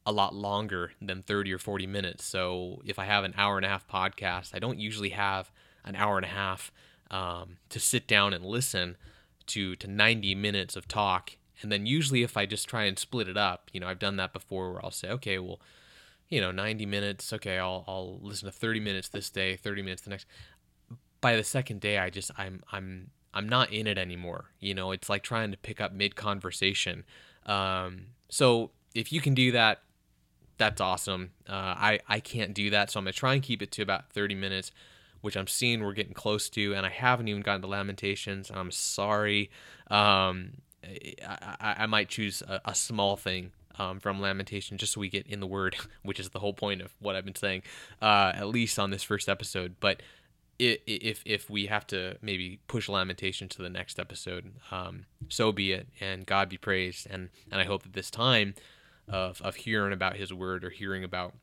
[0.09, 2.25] a lot longer than 30 or 40 minutes.
[2.25, 5.51] So if I have an hour and a half podcast, I don't usually have
[5.85, 6.73] an hour and a half
[7.11, 8.97] um, to sit down and listen
[9.49, 11.33] to to 90 minutes of talk.
[11.61, 14.17] And then usually if I just try and split it up, you know, I've done
[14.17, 15.61] that before where I'll say, okay, well,
[16.31, 17.31] you know, 90 minutes.
[17.31, 20.27] Okay, I'll I'll listen to 30 minutes this day, 30 minutes the next.
[21.21, 24.53] By the second day, I just I'm I'm I'm not in it anymore.
[24.59, 27.05] You know, it's like trying to pick up mid conversation.
[27.45, 29.83] Um, so if you can do that,
[30.59, 31.31] that's awesome.
[31.49, 34.11] Uh, I I can't do that, so I'm gonna try and keep it to about
[34.11, 34.73] 30 minutes,
[35.21, 38.51] which I'm seeing we're getting close to, and I haven't even gotten to Lamentations.
[38.53, 39.51] I'm sorry.
[39.89, 45.01] Um, I, I, I might choose a, a small thing um, from Lamentation, just so
[45.01, 47.63] we get in the word, which is the whole point of what I've been saying,
[48.03, 49.77] uh, at least on this first episode.
[49.81, 50.03] But
[50.59, 55.73] if if we have to maybe push Lamentation to the next episode, um, so be
[55.73, 57.07] it, and God be praised.
[57.09, 58.55] And and I hope that this time
[59.09, 61.35] of of hearing about His word or hearing about,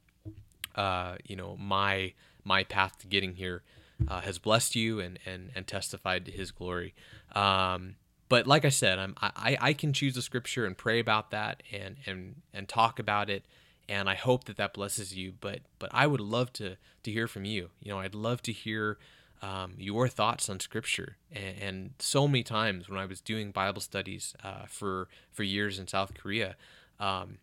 [0.76, 3.64] uh, you know, my my path to getting here.
[4.10, 6.94] Uh, has blessed you and, and, and testified to his glory.
[7.34, 7.96] Um,
[8.28, 11.62] but like I said, I'm, I, I can choose a scripture and pray about that
[11.72, 13.46] and, and, and talk about it.
[13.88, 15.34] And I hope that that blesses you.
[15.40, 17.70] But, but I would love to, to hear from you.
[17.82, 18.98] You know, I'd love to hear
[19.42, 21.18] um, your thoughts on scripture.
[21.32, 25.78] And, and, so many times when I was doing Bible studies uh, for, for years
[25.78, 26.56] in South Korea,
[27.00, 27.38] um,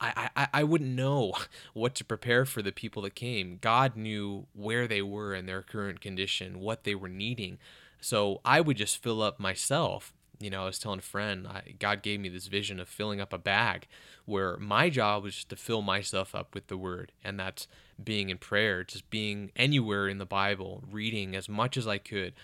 [0.00, 1.34] I, I, I wouldn't know
[1.74, 3.58] what to prepare for the people that came.
[3.60, 7.58] God knew where they were in their current condition, what they were needing.
[8.00, 10.12] So I would just fill up myself.
[10.40, 13.20] You know, I was telling a friend, I, God gave me this vision of filling
[13.20, 13.88] up a bag
[14.24, 17.12] where my job was just to fill myself up with the word.
[17.24, 17.66] And that's
[18.02, 22.34] being in prayer, just being anywhere in the Bible, reading as much as I could,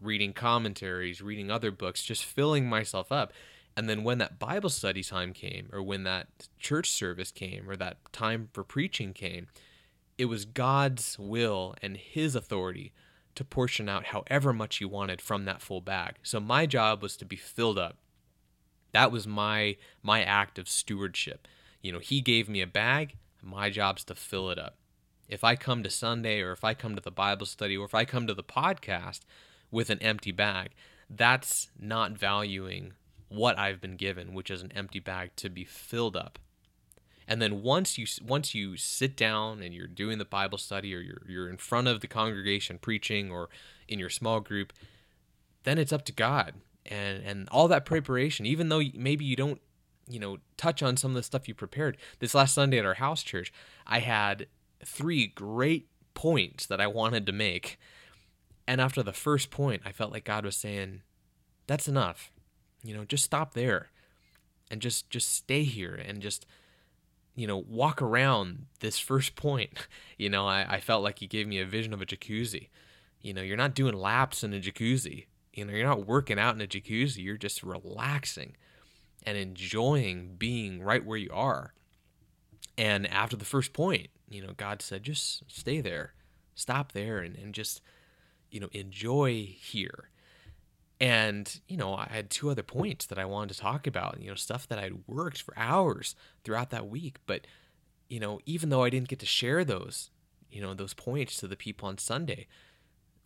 [0.00, 3.32] reading commentaries, reading other books, just filling myself up.
[3.76, 7.76] And then when that Bible study time came, or when that church service came, or
[7.76, 9.46] that time for preaching came,
[10.18, 12.92] it was God's will and His authority
[13.34, 16.16] to portion out however much He wanted from that full bag.
[16.22, 17.96] So my job was to be filled up.
[18.92, 21.48] That was my my act of stewardship.
[21.80, 24.76] You know, he gave me a bag, my job's to fill it up.
[25.28, 27.94] If I come to Sunday or if I come to the Bible study or if
[27.94, 29.20] I come to the podcast
[29.70, 30.70] with an empty bag,
[31.08, 32.92] that's not valuing
[33.34, 36.38] what I've been given, which is an empty bag to be filled up.
[37.26, 40.98] And then once you once you sit down and you're doing the bible study or
[40.98, 43.48] you're you're in front of the congregation preaching or
[43.88, 44.72] in your small group
[45.64, 46.54] then it's up to god.
[46.84, 49.60] And and all that preparation even though maybe you don't
[50.08, 52.94] you know touch on some of the stuff you prepared this last sunday at our
[52.94, 53.52] house church
[53.86, 54.48] i had
[54.84, 57.78] three great points that i wanted to make.
[58.66, 61.02] And after the first point i felt like god was saying
[61.68, 62.31] that's enough
[62.82, 63.90] you know just stop there
[64.70, 66.46] and just just stay here and just
[67.34, 69.70] you know, walk around this first point.
[70.18, 72.68] You know, I, I felt like he gave me a vision of a jacuzzi.
[73.20, 75.26] You know, you're not doing laps in a jacuzzi.
[75.52, 78.56] You know, you're not working out in a jacuzzi, you're just relaxing
[79.24, 81.74] and enjoying being right where you are.
[82.78, 86.14] And after the first point, you know, God said, just stay there,
[86.54, 87.82] stop there, and, and just,
[88.50, 90.08] you know, enjoy here.
[91.02, 94.28] And, you know, I had two other points that I wanted to talk about, you
[94.28, 97.16] know, stuff that I'd worked for hours throughout that week.
[97.26, 97.48] But,
[98.08, 100.10] you know, even though I didn't get to share those,
[100.48, 102.46] you know, those points to the people on Sunday,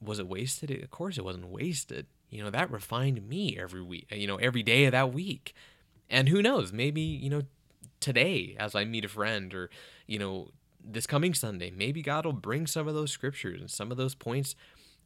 [0.00, 0.70] was it wasted?
[0.70, 2.06] Of course it wasn't wasted.
[2.30, 5.54] You know, that refined me every week, uh, you know, every day of that week.
[6.08, 7.42] And who knows, maybe, you know,
[8.00, 9.68] today as I meet a friend or,
[10.06, 10.48] you know,
[10.82, 14.14] this coming Sunday, maybe God will bring some of those scriptures and some of those
[14.14, 14.56] points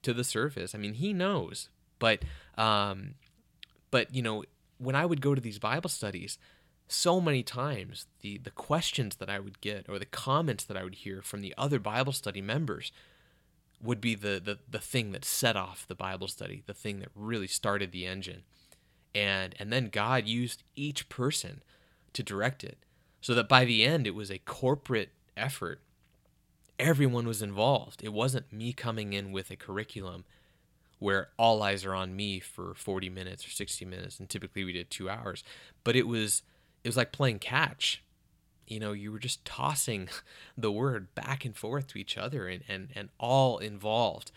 [0.03, 0.73] to the surface.
[0.73, 1.69] I mean, he knows.
[2.01, 2.25] But
[2.59, 3.15] um
[3.93, 4.43] but you know,
[4.79, 6.39] when I would go to these Bible studies,
[6.89, 10.83] so many times the the questions that I would get or the comments that I
[10.83, 12.91] would hear from the other Bible study members
[13.81, 17.11] would be the the, the thing that set off the Bible study, the thing that
[17.15, 18.43] really started the engine.
[19.15, 21.63] And and then God used each person
[22.13, 22.79] to direct it
[23.21, 25.81] so that by the end it was a corporate effort.
[26.79, 28.03] Everyone was involved.
[28.03, 30.25] It wasn't me coming in with a curriculum
[31.01, 34.73] where all eyes are on me for 40 minutes or 60 minutes and typically we
[34.73, 35.43] did 2 hours,
[35.83, 36.43] but it was
[36.85, 38.03] it was like playing catch.
[38.67, 40.09] You know, you were just tossing
[40.57, 44.31] the word back and forth to each other and and and all involved.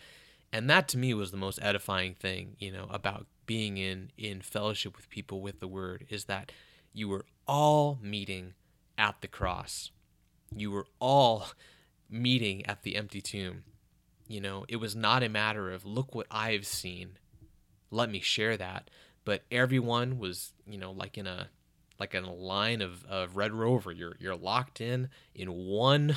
[0.52, 4.40] And that to me was the most edifying thing, you know, about being in in
[4.40, 6.52] fellowship with people with the word is that
[6.92, 8.54] you were all meeting
[8.96, 9.90] at the cross.
[10.54, 11.46] You were all
[12.10, 13.64] meeting at the empty tomb.
[14.26, 17.18] You know, it was not a matter of, look what I've seen.
[17.90, 18.90] Let me share that.
[19.24, 21.48] But everyone was, you know, like in a
[21.98, 23.92] like in a line of, of Red Rover.
[23.92, 26.16] You're you're locked in in one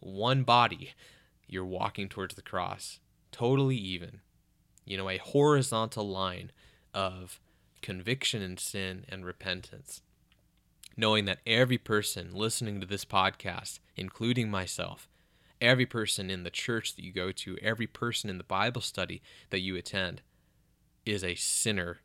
[0.00, 0.94] one body.
[1.46, 3.00] You're walking towards the cross.
[3.30, 4.20] Totally even.
[4.84, 6.50] You know, a horizontal line
[6.94, 7.40] of
[7.82, 10.02] conviction and sin and repentance
[10.98, 15.08] knowing that every person listening to this podcast, including myself,
[15.60, 19.22] every person in the church that you go to, every person in the Bible study
[19.50, 20.22] that you attend,
[21.04, 21.98] is a sinner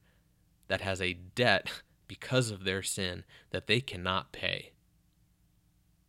[0.68, 1.70] that has a debt
[2.08, 4.72] because of their sin that they cannot pay.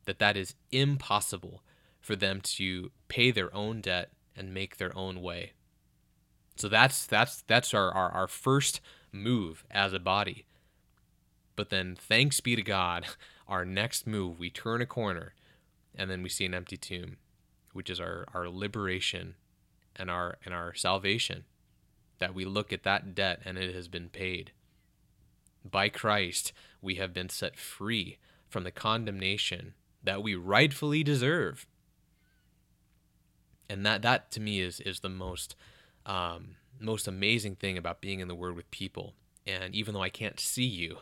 [0.04, 1.62] That that is impossible
[2.00, 5.52] for them to pay their own debt and make their own way.
[6.56, 8.80] So that's that's that's our, our, our first
[9.12, 10.44] move as a body
[11.56, 13.06] but then, thanks be to God,
[13.48, 15.34] our next move, we turn a corner
[15.94, 17.18] and then we see an empty tomb,
[17.74, 19.34] which is our, our liberation
[19.94, 21.44] and our and our salvation.
[22.18, 24.52] That we look at that debt and it has been paid.
[25.68, 31.66] By Christ, we have been set free from the condemnation that we rightfully deserve.
[33.68, 35.56] And that that to me is is the most
[36.06, 39.14] um, most amazing thing about being in the Word with people.
[39.46, 40.98] And even though I can't see you,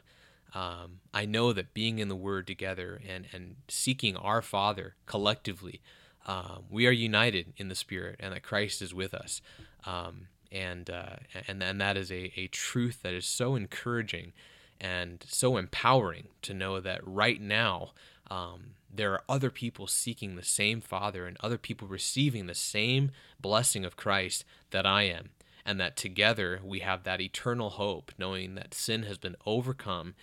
[0.54, 5.80] um, I know that being in the Word together and, and seeking our Father collectively,
[6.26, 9.40] um, we are united in the Spirit and that Christ is with us.
[9.84, 11.16] Um, and, uh,
[11.48, 14.32] and, and that is a, a truth that is so encouraging
[14.80, 17.92] and so empowering to know that right now
[18.30, 23.10] um, there are other people seeking the same Father and other people receiving the same
[23.40, 25.30] blessing of Christ that I am.
[25.64, 30.14] And that together we have that eternal hope, knowing that sin has been overcome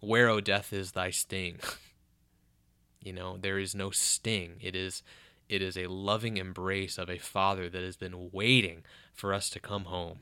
[0.00, 1.58] where, O death, is thy sting?
[3.02, 4.56] you know, there is no sting.
[4.60, 5.02] It is
[5.48, 8.84] it is a loving embrace of a father that has been waiting
[9.14, 10.18] for us to come home.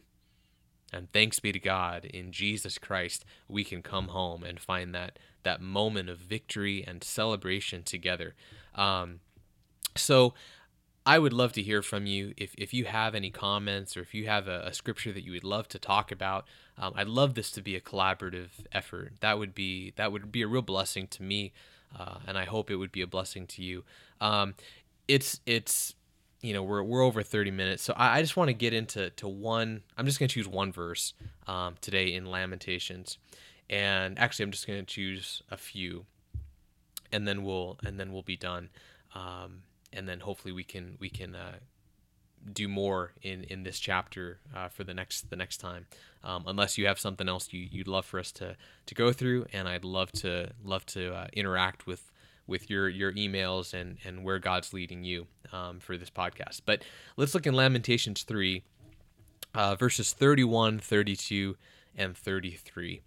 [0.92, 5.18] And thanks be to God, in Jesus Christ, we can come home and find that
[5.42, 8.34] that moment of victory and celebration together.
[8.74, 9.20] Um,
[9.96, 10.34] so
[11.04, 14.12] I would love to hear from you if, if you have any comments or if
[14.12, 16.46] you have a, a scripture that you would love to talk about.
[16.76, 19.14] Um, I'd love this to be a collaborative effort.
[19.20, 21.52] That would be that would be a real blessing to me,
[21.98, 23.84] uh, and I hope it would be a blessing to you.
[24.20, 24.54] Um,
[25.08, 25.94] it's it's
[26.42, 29.10] you know we're we're over 30 minutes, so I, I just want to get into
[29.10, 29.82] to one.
[29.96, 31.14] I'm just going to choose one verse
[31.46, 33.18] um, today in Lamentations,
[33.68, 36.06] and actually I'm just going to choose a few,
[37.12, 38.70] and then we'll and then we'll be done.
[39.14, 39.62] Um,
[39.92, 41.56] and then hopefully we can we can uh,
[42.52, 45.86] do more in in this chapter uh, for the next the next time.
[46.22, 49.46] Um, unless you have something else you you'd love for us to to go through,
[49.52, 52.10] and I'd love to love to uh, interact with
[52.46, 56.62] with your your emails and and where God's leading you um, for this podcast.
[56.64, 56.82] But
[57.16, 58.62] let's look in Lamentations three,
[59.54, 61.56] uh, verses 31, 32,
[61.96, 63.02] and 33.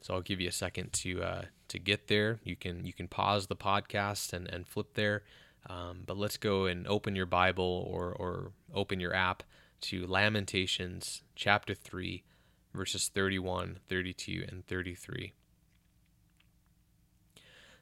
[0.00, 2.40] So I'll give you a second to uh, to get there.
[2.44, 5.22] You can you can pause the podcast and, and flip there.
[5.68, 9.42] Um, but let's go and open your Bible or, or open your app
[9.82, 12.22] to Lamentations chapter 3,
[12.74, 15.32] verses 31, 32, and 33.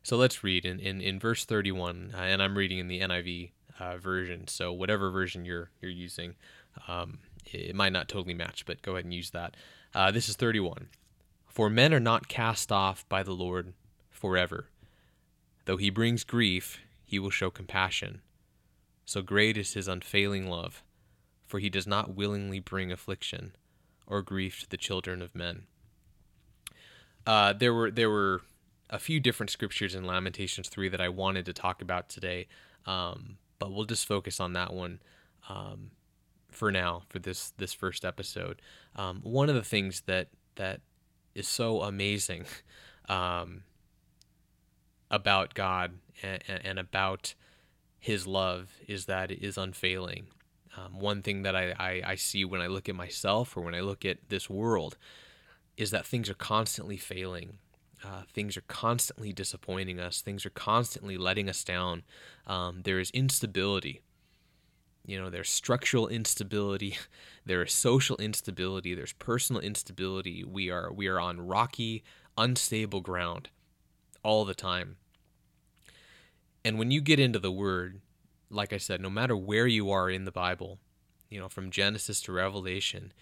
[0.03, 3.51] So let's read in, in, in verse 31, uh, and I'm reading in the NIV
[3.79, 4.49] uh, version.
[4.49, 6.35] So whatever version you're you're using,
[6.89, 7.19] um,
[7.53, 9.57] it might not totally match, but go ahead and use that.
[9.95, 10.89] Uh, this is 31.
[11.49, 13.75] For men are not cast off by the Lord
[14.11, 14.69] forever.
[15.65, 16.81] Though he brings grief,
[17.11, 18.21] he will show compassion.
[19.05, 20.85] So great is his unfailing love,
[21.45, 23.57] for he does not willingly bring affliction
[24.07, 25.65] or grief to the children of men.
[27.27, 28.43] Uh, there were there were
[28.91, 32.47] a few different scriptures in Lamentations three that I wanted to talk about today,
[32.87, 35.01] um, but we'll just focus on that one
[35.49, 35.91] um,
[36.49, 38.63] for now for this this first episode.
[38.95, 40.81] Um, one of the things that that
[41.35, 42.45] is so amazing
[43.09, 43.65] um,
[45.11, 47.35] about God and, and, about
[47.99, 50.27] His love is that it is unfailing.
[50.77, 53.75] Um, one thing that I, I, I see when I look at myself or when
[53.75, 54.97] I look at this world
[55.77, 57.59] is that things are constantly failing.
[58.05, 60.21] Uh, things are constantly disappointing us.
[60.21, 62.03] Things are constantly letting us down.
[62.47, 64.01] Um, there is instability.
[65.07, 66.97] You know, there's structural instability,
[67.45, 70.45] there is social instability, there's personal instability.
[70.45, 72.05] We are we are on rocky,
[72.37, 73.49] unstable ground
[74.23, 74.97] all the time.
[76.65, 78.01] And when you get into the Word,
[78.51, 80.79] like I said, no matter where you are in the Bible,
[81.29, 83.13] you know, from Genesis to Revelation,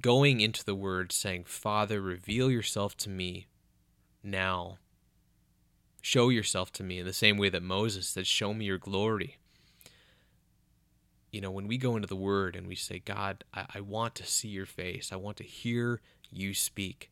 [0.00, 3.46] going into the Word saying, Father, reveal yourself to me
[4.22, 4.78] now.
[6.02, 9.38] Show yourself to me in the same way that Moses said, Show me your glory.
[11.32, 14.14] You know, when we go into the Word and we say, God, I, I want
[14.16, 17.10] to see your face, I want to hear you speak,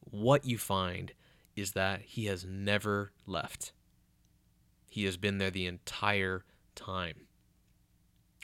[0.00, 1.12] what you find
[1.56, 3.72] is that He has never left.
[4.88, 6.44] He has been there the entire
[6.74, 7.26] time,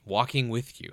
[0.04, 0.92] walking with you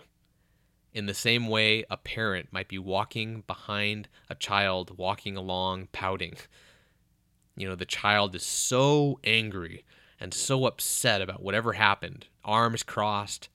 [0.98, 6.34] in the same way a parent might be walking behind a child walking along pouting.
[7.56, 9.86] You know, the child is so angry
[10.20, 13.50] and so upset about whatever happened, arms crossed,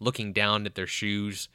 [0.00, 1.48] looking down at their shoes,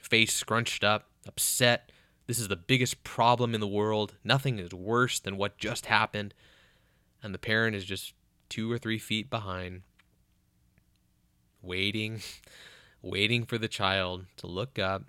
[0.00, 1.92] face scrunched up, upset.
[2.26, 4.14] This is the biggest problem in the world.
[4.24, 6.34] Nothing is worse than what just happened.
[7.22, 8.14] And the parent is just
[8.48, 9.82] two or three feet behind,
[11.62, 12.20] waiting
[13.02, 15.04] waiting for the child to look up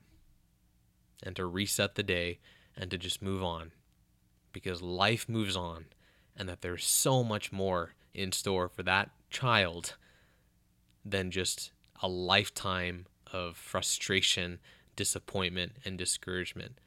[1.23, 2.37] and to reset the day
[2.75, 3.71] and to just move on
[4.51, 5.85] because life moves on
[6.35, 9.95] and that there's so much more in store for that child
[11.03, 11.71] than just
[12.03, 14.59] a lifetime of frustration,
[14.95, 16.79] disappointment, and discouragement.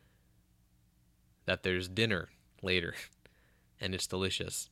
[1.51, 2.29] That there's dinner
[2.63, 2.95] later
[3.81, 4.71] and it's delicious,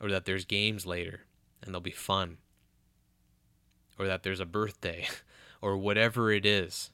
[0.00, 1.26] or that there's games later
[1.62, 2.38] and they'll be fun,
[3.98, 5.06] or that there's a birthday
[5.60, 6.92] or whatever it is.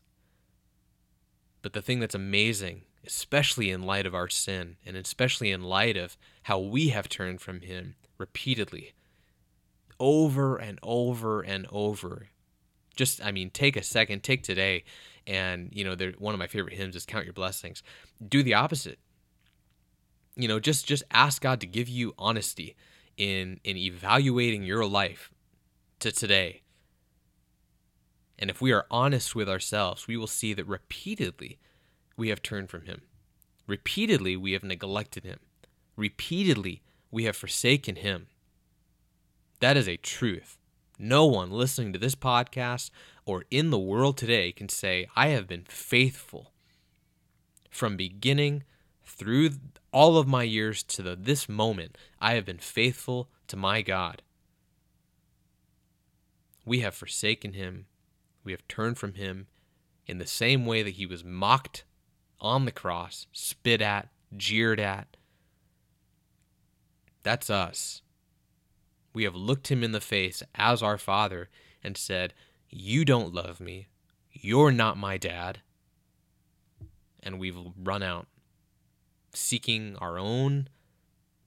[1.62, 5.96] But the thing that's amazing, especially in light of our sin, and especially in light
[5.96, 8.94] of how we have turned from Him repeatedly,
[10.00, 12.30] over and over and over.
[12.96, 14.82] Just, I mean, take a second, take today,
[15.24, 17.84] and you know, one of my favorite hymns is "Count Your Blessings."
[18.28, 18.98] Do the opposite.
[20.36, 22.76] You know, just just ask God to give you honesty
[23.16, 25.30] in in evaluating your life
[26.00, 26.62] to today
[28.40, 31.58] and if we are honest with ourselves, we will see that repeatedly
[32.16, 33.02] we have turned from Him.
[33.66, 35.38] Repeatedly we have neglected Him.
[35.94, 38.28] Repeatedly we have forsaken Him.
[39.60, 40.56] That is a truth.
[40.98, 42.90] No one listening to this podcast
[43.26, 46.52] or in the world today can say, I have been faithful
[47.70, 48.64] from beginning
[49.11, 49.50] through
[49.92, 51.98] all of my years to the, this moment.
[52.20, 54.22] I have been faithful to my God.
[56.64, 57.86] We have forsaken Him
[58.44, 59.46] we have turned from him
[60.06, 61.84] in the same way that he was mocked
[62.40, 65.16] on the cross, spit at, jeered at.
[67.22, 68.02] That's us.
[69.12, 71.48] We have looked him in the face as our Father
[71.84, 72.32] and said,
[72.70, 73.88] You don't love me.
[74.32, 75.61] You're not my dad.
[77.22, 78.26] And we've run out,
[79.32, 80.68] seeking our own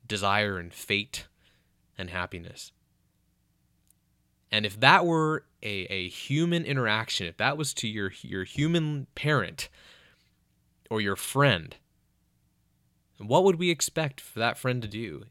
[0.07, 1.27] desire and fate
[1.97, 2.71] and happiness.
[4.51, 9.07] And if that were a, a human interaction, if that was to your your human
[9.15, 9.69] parent
[10.89, 11.75] or your friend,
[13.17, 15.25] what would we expect for that friend to do?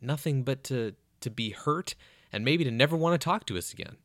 [0.00, 1.94] Nothing but to to be hurt
[2.32, 3.96] and maybe to never want to talk to us again.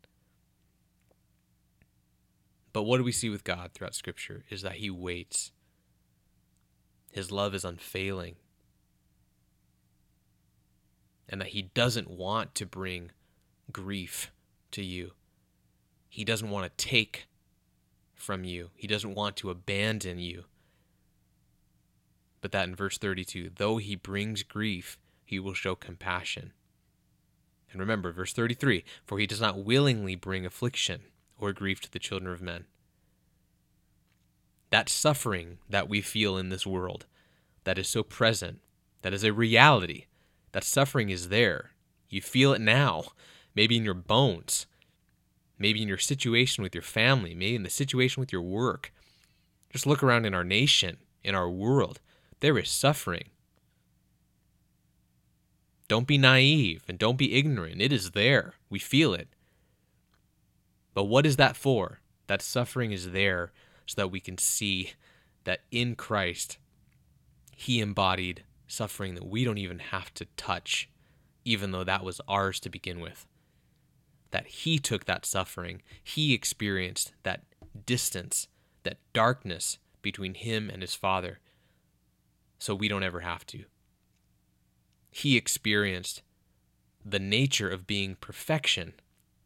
[2.74, 5.52] But what do we see with God throughout Scripture is that He waits.
[7.12, 8.36] His love is unfailing.
[11.28, 13.12] And that He doesn't want to bring
[13.72, 14.32] grief
[14.72, 15.12] to you.
[16.10, 17.28] He doesn't want to take
[18.16, 18.70] from you.
[18.76, 20.46] He doesn't want to abandon you.
[22.42, 26.54] But that in verse 32, though he brings grief, he will show compassion.
[27.72, 31.02] And remember, verse 33 For he does not willingly bring affliction
[31.38, 32.66] or grief to the children of men.
[34.72, 37.06] That suffering that we feel in this world,
[37.66, 38.60] that is so present,
[39.02, 40.06] that is a reality,
[40.54, 41.72] that suffering is there.
[42.10, 43.04] You feel it now,
[43.54, 44.66] maybe in your bones,
[45.60, 48.94] maybe in your situation with your family, maybe in the situation with your work.
[49.72, 52.00] Just look around in our nation, in our world.
[52.40, 53.30] There is suffering.
[55.88, 57.82] Don't be naive and don't be ignorant.
[57.82, 58.54] It is there.
[58.70, 59.28] We feel it.
[60.94, 62.00] But what is that for?
[62.28, 63.52] That suffering is there
[63.86, 64.92] so that we can see
[65.44, 66.58] that in Christ,
[67.56, 70.90] He embodied suffering that we don't even have to touch,
[71.44, 73.26] even though that was ours to begin with.
[74.32, 77.44] That He took that suffering, He experienced that
[77.86, 78.48] distance,
[78.84, 81.40] that darkness between Him and His Father,
[82.60, 83.66] so we don't ever have to.
[85.10, 86.22] He experienced
[87.04, 88.94] the nature of being perfection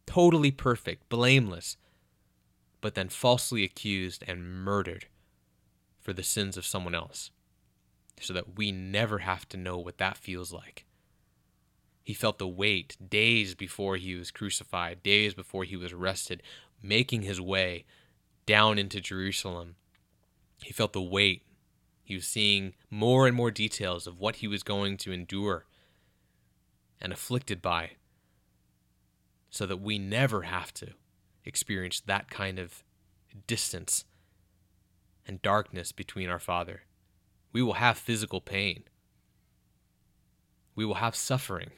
[0.06, 1.76] totally perfect, blameless,
[2.86, 5.06] but then falsely accused and murdered
[6.00, 7.32] for the sins of someone else,
[8.20, 10.84] so that we never have to know what that feels like.
[12.04, 16.44] He felt the weight days before he was crucified, days before he was arrested,
[16.80, 17.86] making his way
[18.46, 19.74] down into Jerusalem.
[20.62, 21.42] He felt the weight.
[22.04, 25.64] He was seeing more and more details of what he was going to endure
[27.00, 27.94] and afflicted by
[29.50, 30.92] so that we never have to
[31.46, 32.82] experience that kind of
[33.46, 34.04] distance
[35.26, 36.82] and darkness between our Father.
[37.52, 38.84] We will have physical pain.
[40.74, 41.70] We will have suffering.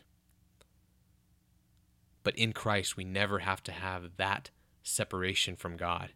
[2.23, 4.51] But in Christ, we never have to have that
[4.83, 6.11] separation from God.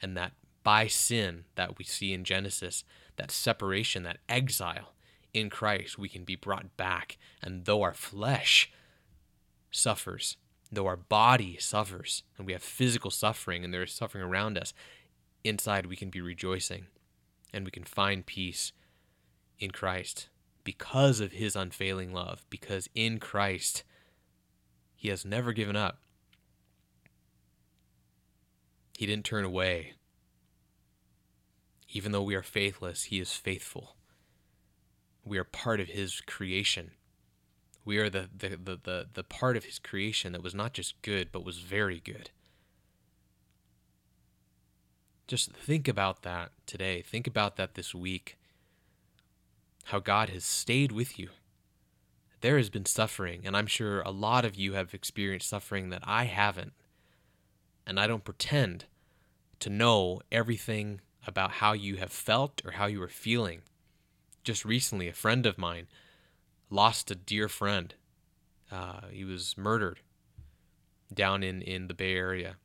[0.00, 2.84] And that by sin that we see in Genesis,
[3.16, 4.92] that separation, that exile
[5.34, 7.18] in Christ, we can be brought back.
[7.42, 8.70] And though our flesh
[9.70, 10.36] suffers,
[10.70, 14.74] though our body suffers and we have physical suffering and there is suffering around us,
[15.44, 16.86] inside we can be rejoicing
[17.52, 18.72] and we can find peace
[19.58, 20.28] in Christ
[20.64, 23.84] because of his unfailing love, because in Christ
[24.94, 25.98] he has never given up.
[28.98, 29.94] He didn't turn away.
[31.88, 33.96] Even though we are faithless, he is faithful.
[35.24, 36.90] We are part of his creation.
[37.88, 41.00] We are the, the, the, the, the part of his creation that was not just
[41.00, 42.28] good, but was very good.
[45.26, 47.00] Just think about that today.
[47.00, 48.36] Think about that this week.
[49.84, 51.30] How God has stayed with you.
[52.42, 56.02] There has been suffering, and I'm sure a lot of you have experienced suffering that
[56.04, 56.74] I haven't.
[57.86, 58.84] And I don't pretend
[59.60, 63.62] to know everything about how you have felt or how you are feeling.
[64.44, 65.86] Just recently, a friend of mine
[66.70, 67.94] lost a dear friend.
[68.70, 70.00] Uh, he was murdered
[71.12, 72.56] down in, in the Bay Area.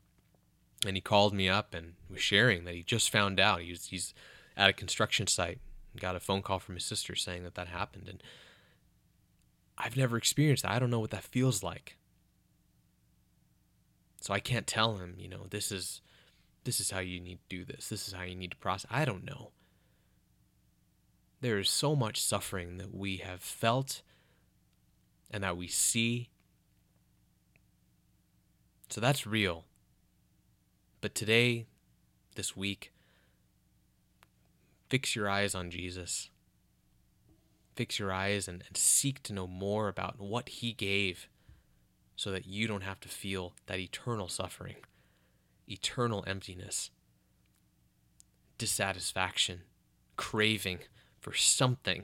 [0.86, 3.62] And he called me up and was sharing that he just found out.
[3.62, 4.14] He was, he's
[4.58, 5.60] at a construction site.
[5.97, 8.10] Got a phone call from his sister saying that that happened.
[8.10, 8.22] And
[9.78, 10.72] I've never experienced that.
[10.72, 11.97] I don't know what that feels like.
[14.20, 16.01] So I can't tell him, you know, this is
[16.64, 17.89] this is how you need to do this.
[17.89, 18.89] This is how you need to process.
[18.89, 19.51] I don't know.
[21.44, 24.02] There is so much suffering that we have felt
[25.30, 26.30] and that we see.
[28.88, 29.66] So that's real.
[31.02, 31.66] But today,
[32.36, 32.94] this week,
[34.88, 36.30] fix your eyes on Jesus.
[37.76, 41.28] Fix your eyes and, and, seek to know more about what He gave
[42.16, 44.78] so that you don't have to feel that eternal suffering,
[45.68, 46.89] eternal emptiness,
[48.58, 49.64] dissatisfaction,
[50.16, 50.80] craving
[51.24, 52.04] for something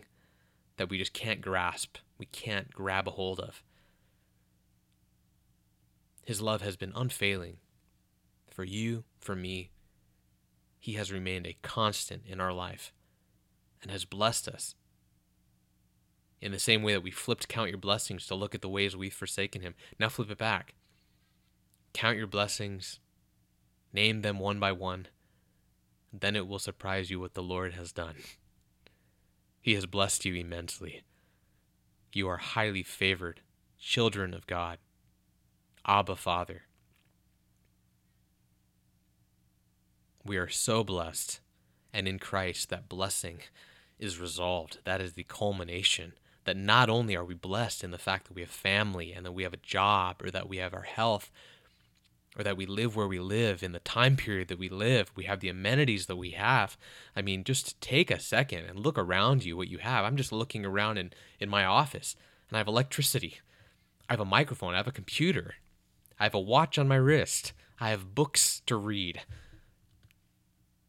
[0.78, 3.62] that we just can't grasp, we can't grab a hold of.
[6.24, 7.58] His love has been unfailing
[8.50, 9.72] for you, for me.
[10.80, 12.94] He has remained a constant in our life
[13.82, 14.76] and has blessed us.
[16.42, 18.96] In the same way that we flipped Count Your Blessings to look at the ways
[18.96, 20.76] we've forsaken Him, now flip it back.
[21.92, 23.02] Count your blessings,
[23.92, 25.08] name them one by one,
[26.14, 28.16] then it will surprise you what the Lord has done.
[29.62, 31.03] He has blessed you immensely.
[32.14, 33.41] You are highly favored,
[33.78, 34.80] children of God.
[35.86, 36.64] Abba, Father.
[40.26, 41.39] We are so blessed,
[41.93, 43.39] and in Christ, that blessing
[43.97, 44.80] is resolved.
[44.86, 46.14] That is the culmination.
[46.45, 49.34] That not only are we blessed in the fact that we have family and that
[49.34, 51.32] we have a job or that we have our health,
[52.38, 55.12] or that we live where we live in the time period that we live.
[55.16, 56.78] We have the amenities that we have.
[57.16, 60.06] I mean, just take a second and look around you what you have.
[60.06, 62.16] I'm just looking around in, in my office
[62.50, 63.40] and I have electricity.
[64.08, 64.74] I have a microphone.
[64.74, 65.56] I have a computer.
[66.20, 67.54] I have a watch on my wrist.
[67.80, 69.22] I have books to read.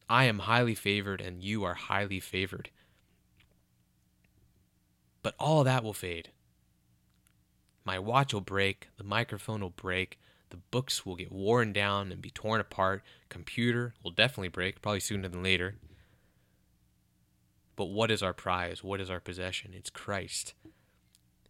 [0.09, 2.71] I am highly favored and you are highly favored.
[5.23, 6.31] But all that will fade.
[7.85, 10.19] My watch will break, the microphone will break,
[10.51, 13.03] the books will get worn down and be torn apart.
[13.29, 15.77] Computer will definitely break, probably sooner than later.
[17.77, 18.85] But what is our prize?
[18.85, 19.73] What is our possession?
[19.75, 20.55] It's Christ.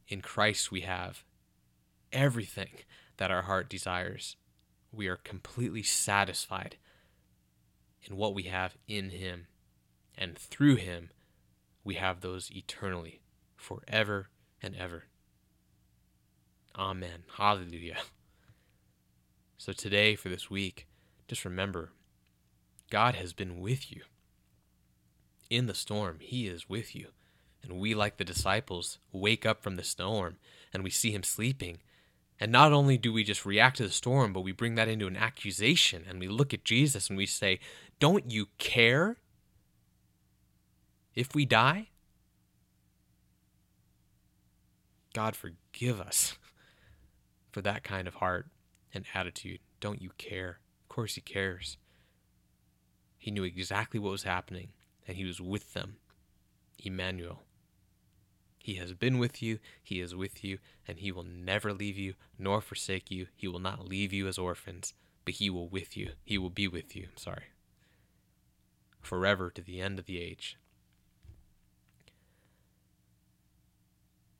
[0.06, 1.24] In Christ, we have
[2.12, 2.70] everything
[3.16, 4.36] that our heart desires.
[4.92, 6.76] We are completely satisfied
[8.02, 9.46] in what we have in Him.
[10.16, 11.10] And through Him,
[11.84, 13.22] we have those eternally,
[13.56, 14.28] forever
[14.62, 15.04] and ever.
[16.76, 17.24] Amen.
[17.36, 17.98] Hallelujah.
[19.60, 20.86] So today, for this week,
[21.28, 21.92] just remember
[22.88, 24.04] God has been with you.
[25.50, 27.08] In the storm, He is with you.
[27.62, 30.38] And we, like the disciples, wake up from the storm
[30.72, 31.80] and we see Him sleeping.
[32.40, 35.06] And not only do we just react to the storm, but we bring that into
[35.06, 37.60] an accusation and we look at Jesus and we say,
[37.98, 39.18] Don't you care
[41.14, 41.88] if we die?
[45.12, 46.38] God, forgive us
[47.52, 48.46] for that kind of heart
[48.92, 49.60] and attitude.
[49.80, 50.60] Don't you care?
[50.82, 51.76] Of course, he cares.
[53.18, 54.68] He knew exactly what was happening,
[55.06, 55.96] and he was with them.
[56.78, 57.42] Emmanuel.
[58.58, 62.14] He has been with you, he is with you, and he will never leave you
[62.38, 63.26] nor forsake you.
[63.36, 66.12] He will not leave you as orphans, but he will with you.
[66.24, 67.44] He will be with you, sorry.
[69.00, 70.58] Forever to the end of the age.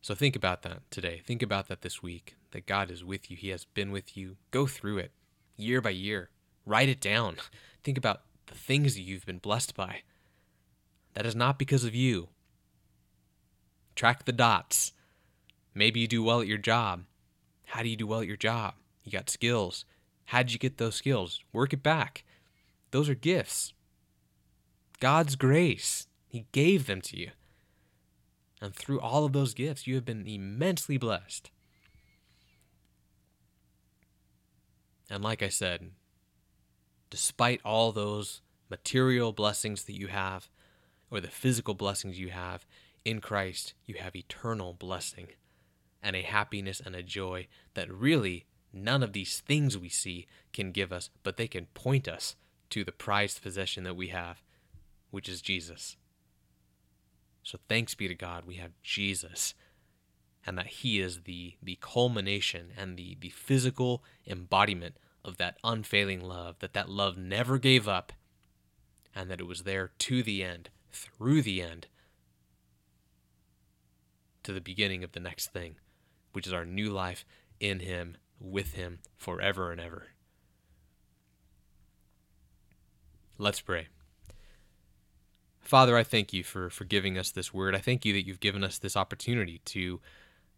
[0.03, 1.23] So think about that today.
[1.25, 3.37] Think about that this week that God is with you.
[3.37, 4.37] He has been with you.
[4.51, 5.13] Go through it
[5.57, 6.31] year by year.
[6.67, 7.37] Write it down.
[7.85, 10.03] Think about the things that you've been blessed by.
[11.15, 12.29] That is not because of you.
[13.95, 14.93] Track the dots.
[15.75, 17.05] Maybe you do well at your job.
[17.67, 18.75] How do you do well at your job?
[19.05, 19.85] You got skills.
[20.27, 21.41] How did you get those skills?
[21.53, 22.25] Work it back.
[22.91, 23.73] Those are gifts.
[25.01, 26.07] God's grace.
[26.29, 27.31] He gave them to you.
[28.61, 31.51] And through all of those gifts, you have been immensely blessed.
[35.11, 35.91] And like I said,
[37.11, 38.41] despite all those
[38.71, 40.49] material blessings that you have,
[41.11, 42.65] or the physical blessings you have,
[43.05, 45.29] in Christ, you have eternal blessing
[46.03, 50.71] and a happiness and a joy that really none of these things we see can
[50.71, 52.37] give us, but they can point us
[52.71, 54.43] to the prized possession that we have,
[55.11, 55.97] which is Jesus.
[57.43, 59.55] So thanks be to God, we have Jesus,
[60.47, 66.21] and that He is the, the culmination and the, the physical embodiment of that unfailing
[66.21, 68.13] love, that that love never gave up,
[69.15, 71.87] and that it was there to the end, through the end,
[74.43, 75.77] to the beginning of the next thing,
[76.33, 77.25] which is our new life
[77.59, 80.09] in Him, with Him, forever and ever.
[83.37, 83.89] Let's pray.
[85.61, 87.75] Father, I thank you for, for giving us this word.
[87.75, 90.01] I thank you that you've given us this opportunity to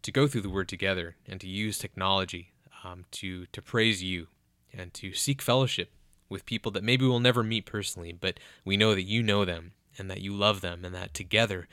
[0.03, 2.53] to go through the word together and to use technology
[2.85, 4.29] um, to to praise you
[4.73, 5.91] and to seek fellowship
[6.29, 9.73] with people that maybe we'll never meet personally, but we know that you know them
[9.99, 11.69] and that you love them and that together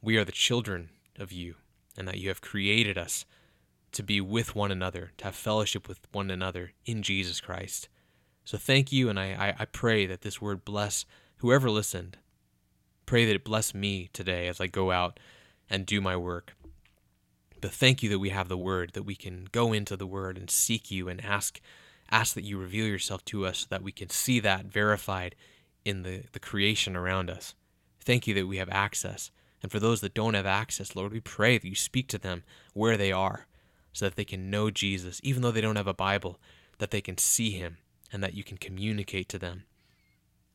[0.00, 1.56] we are the children of you
[1.96, 3.24] and that you have created us
[3.90, 7.88] to be with one another, to have fellowship with one another in Jesus Christ.
[8.44, 11.04] So thank you, and I, I, I pray that this word bless
[11.38, 12.18] whoever listened
[13.08, 15.18] Pray that it bless me today as I go out
[15.70, 16.52] and do my work.
[17.60, 20.38] But thank you that we have the word, that we can go into the word
[20.38, 21.60] and seek you and ask
[22.10, 25.34] ask that you reveal yourself to us so that we can see that verified
[25.84, 27.54] in the, the creation around us.
[28.00, 29.30] Thank you that we have access.
[29.62, 32.44] And for those that don't have access, Lord, we pray that you speak to them
[32.72, 33.46] where they are
[33.92, 36.38] so that they can know Jesus, even though they don't have a Bible,
[36.78, 37.78] that they can see him
[38.12, 39.64] and that you can communicate to them.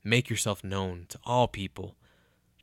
[0.04, 1.95] Make yourself known to all people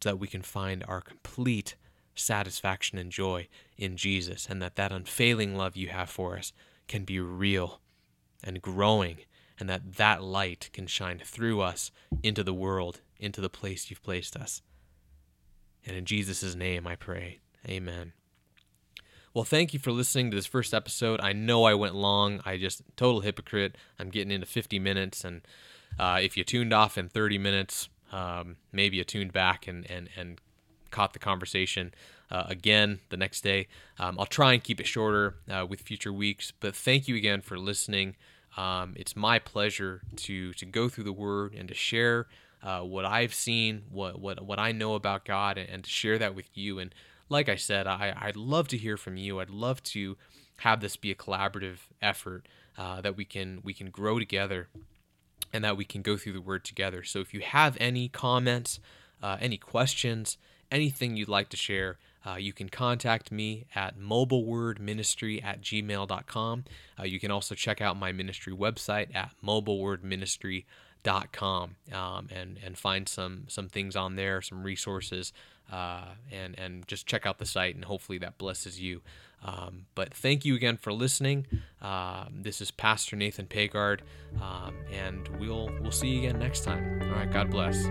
[0.03, 1.77] so that we can find our complete
[2.15, 6.53] satisfaction and joy in Jesus, and that that unfailing love you have for us
[6.89, 7.81] can be real
[8.43, 9.19] and growing,
[9.59, 11.91] and that that light can shine through us
[12.23, 14.63] into the world, into the place you've placed us.
[15.87, 17.39] And in Jesus' name I pray.
[17.69, 18.13] Amen.
[19.33, 21.21] Well, thank you for listening to this first episode.
[21.21, 22.41] I know I went long.
[22.45, 23.77] I just total hypocrite.
[23.99, 25.43] I'm getting into 50 minutes, and
[25.99, 30.09] uh, if you tuned off in 30 minutes, um, maybe you tuned back and, and,
[30.17, 30.41] and
[30.91, 31.93] caught the conversation
[32.31, 33.67] uh, again the next day.
[33.99, 37.41] Um, I'll try and keep it shorter uh, with future weeks, but thank you again
[37.41, 38.17] for listening.
[38.57, 42.27] Um, it's my pleasure to to go through the Word and to share
[42.63, 46.35] uh, what I've seen, what what what I know about God, and, to share that
[46.35, 46.79] with you.
[46.79, 46.95] And
[47.29, 49.41] like I said, I, I'd love to hear from you.
[49.41, 50.17] I'd love to
[50.59, 54.69] have this be a collaborative effort uh, that we can we can grow together
[55.53, 57.03] and that we can go through the Word together.
[57.03, 58.81] So if you have any comments,
[59.23, 60.37] uh, any questions,
[60.71, 61.99] anything you'd like to share.
[62.27, 66.65] Uh, you can contact me at mobilewordministry at gmail.com.
[66.99, 73.09] Uh, you can also check out my ministry website at mobilewordministry.com um, and, and find
[73.09, 75.33] some, some things on there, some resources,
[75.73, 79.01] uh, and, and just check out the site, and hopefully that blesses you.
[79.43, 81.47] Um, but thank you again for listening.
[81.81, 84.01] Uh, this is Pastor Nathan Pagaard,
[84.41, 87.01] um, and we'll, we'll see you again next time.
[87.03, 87.87] All right, God bless.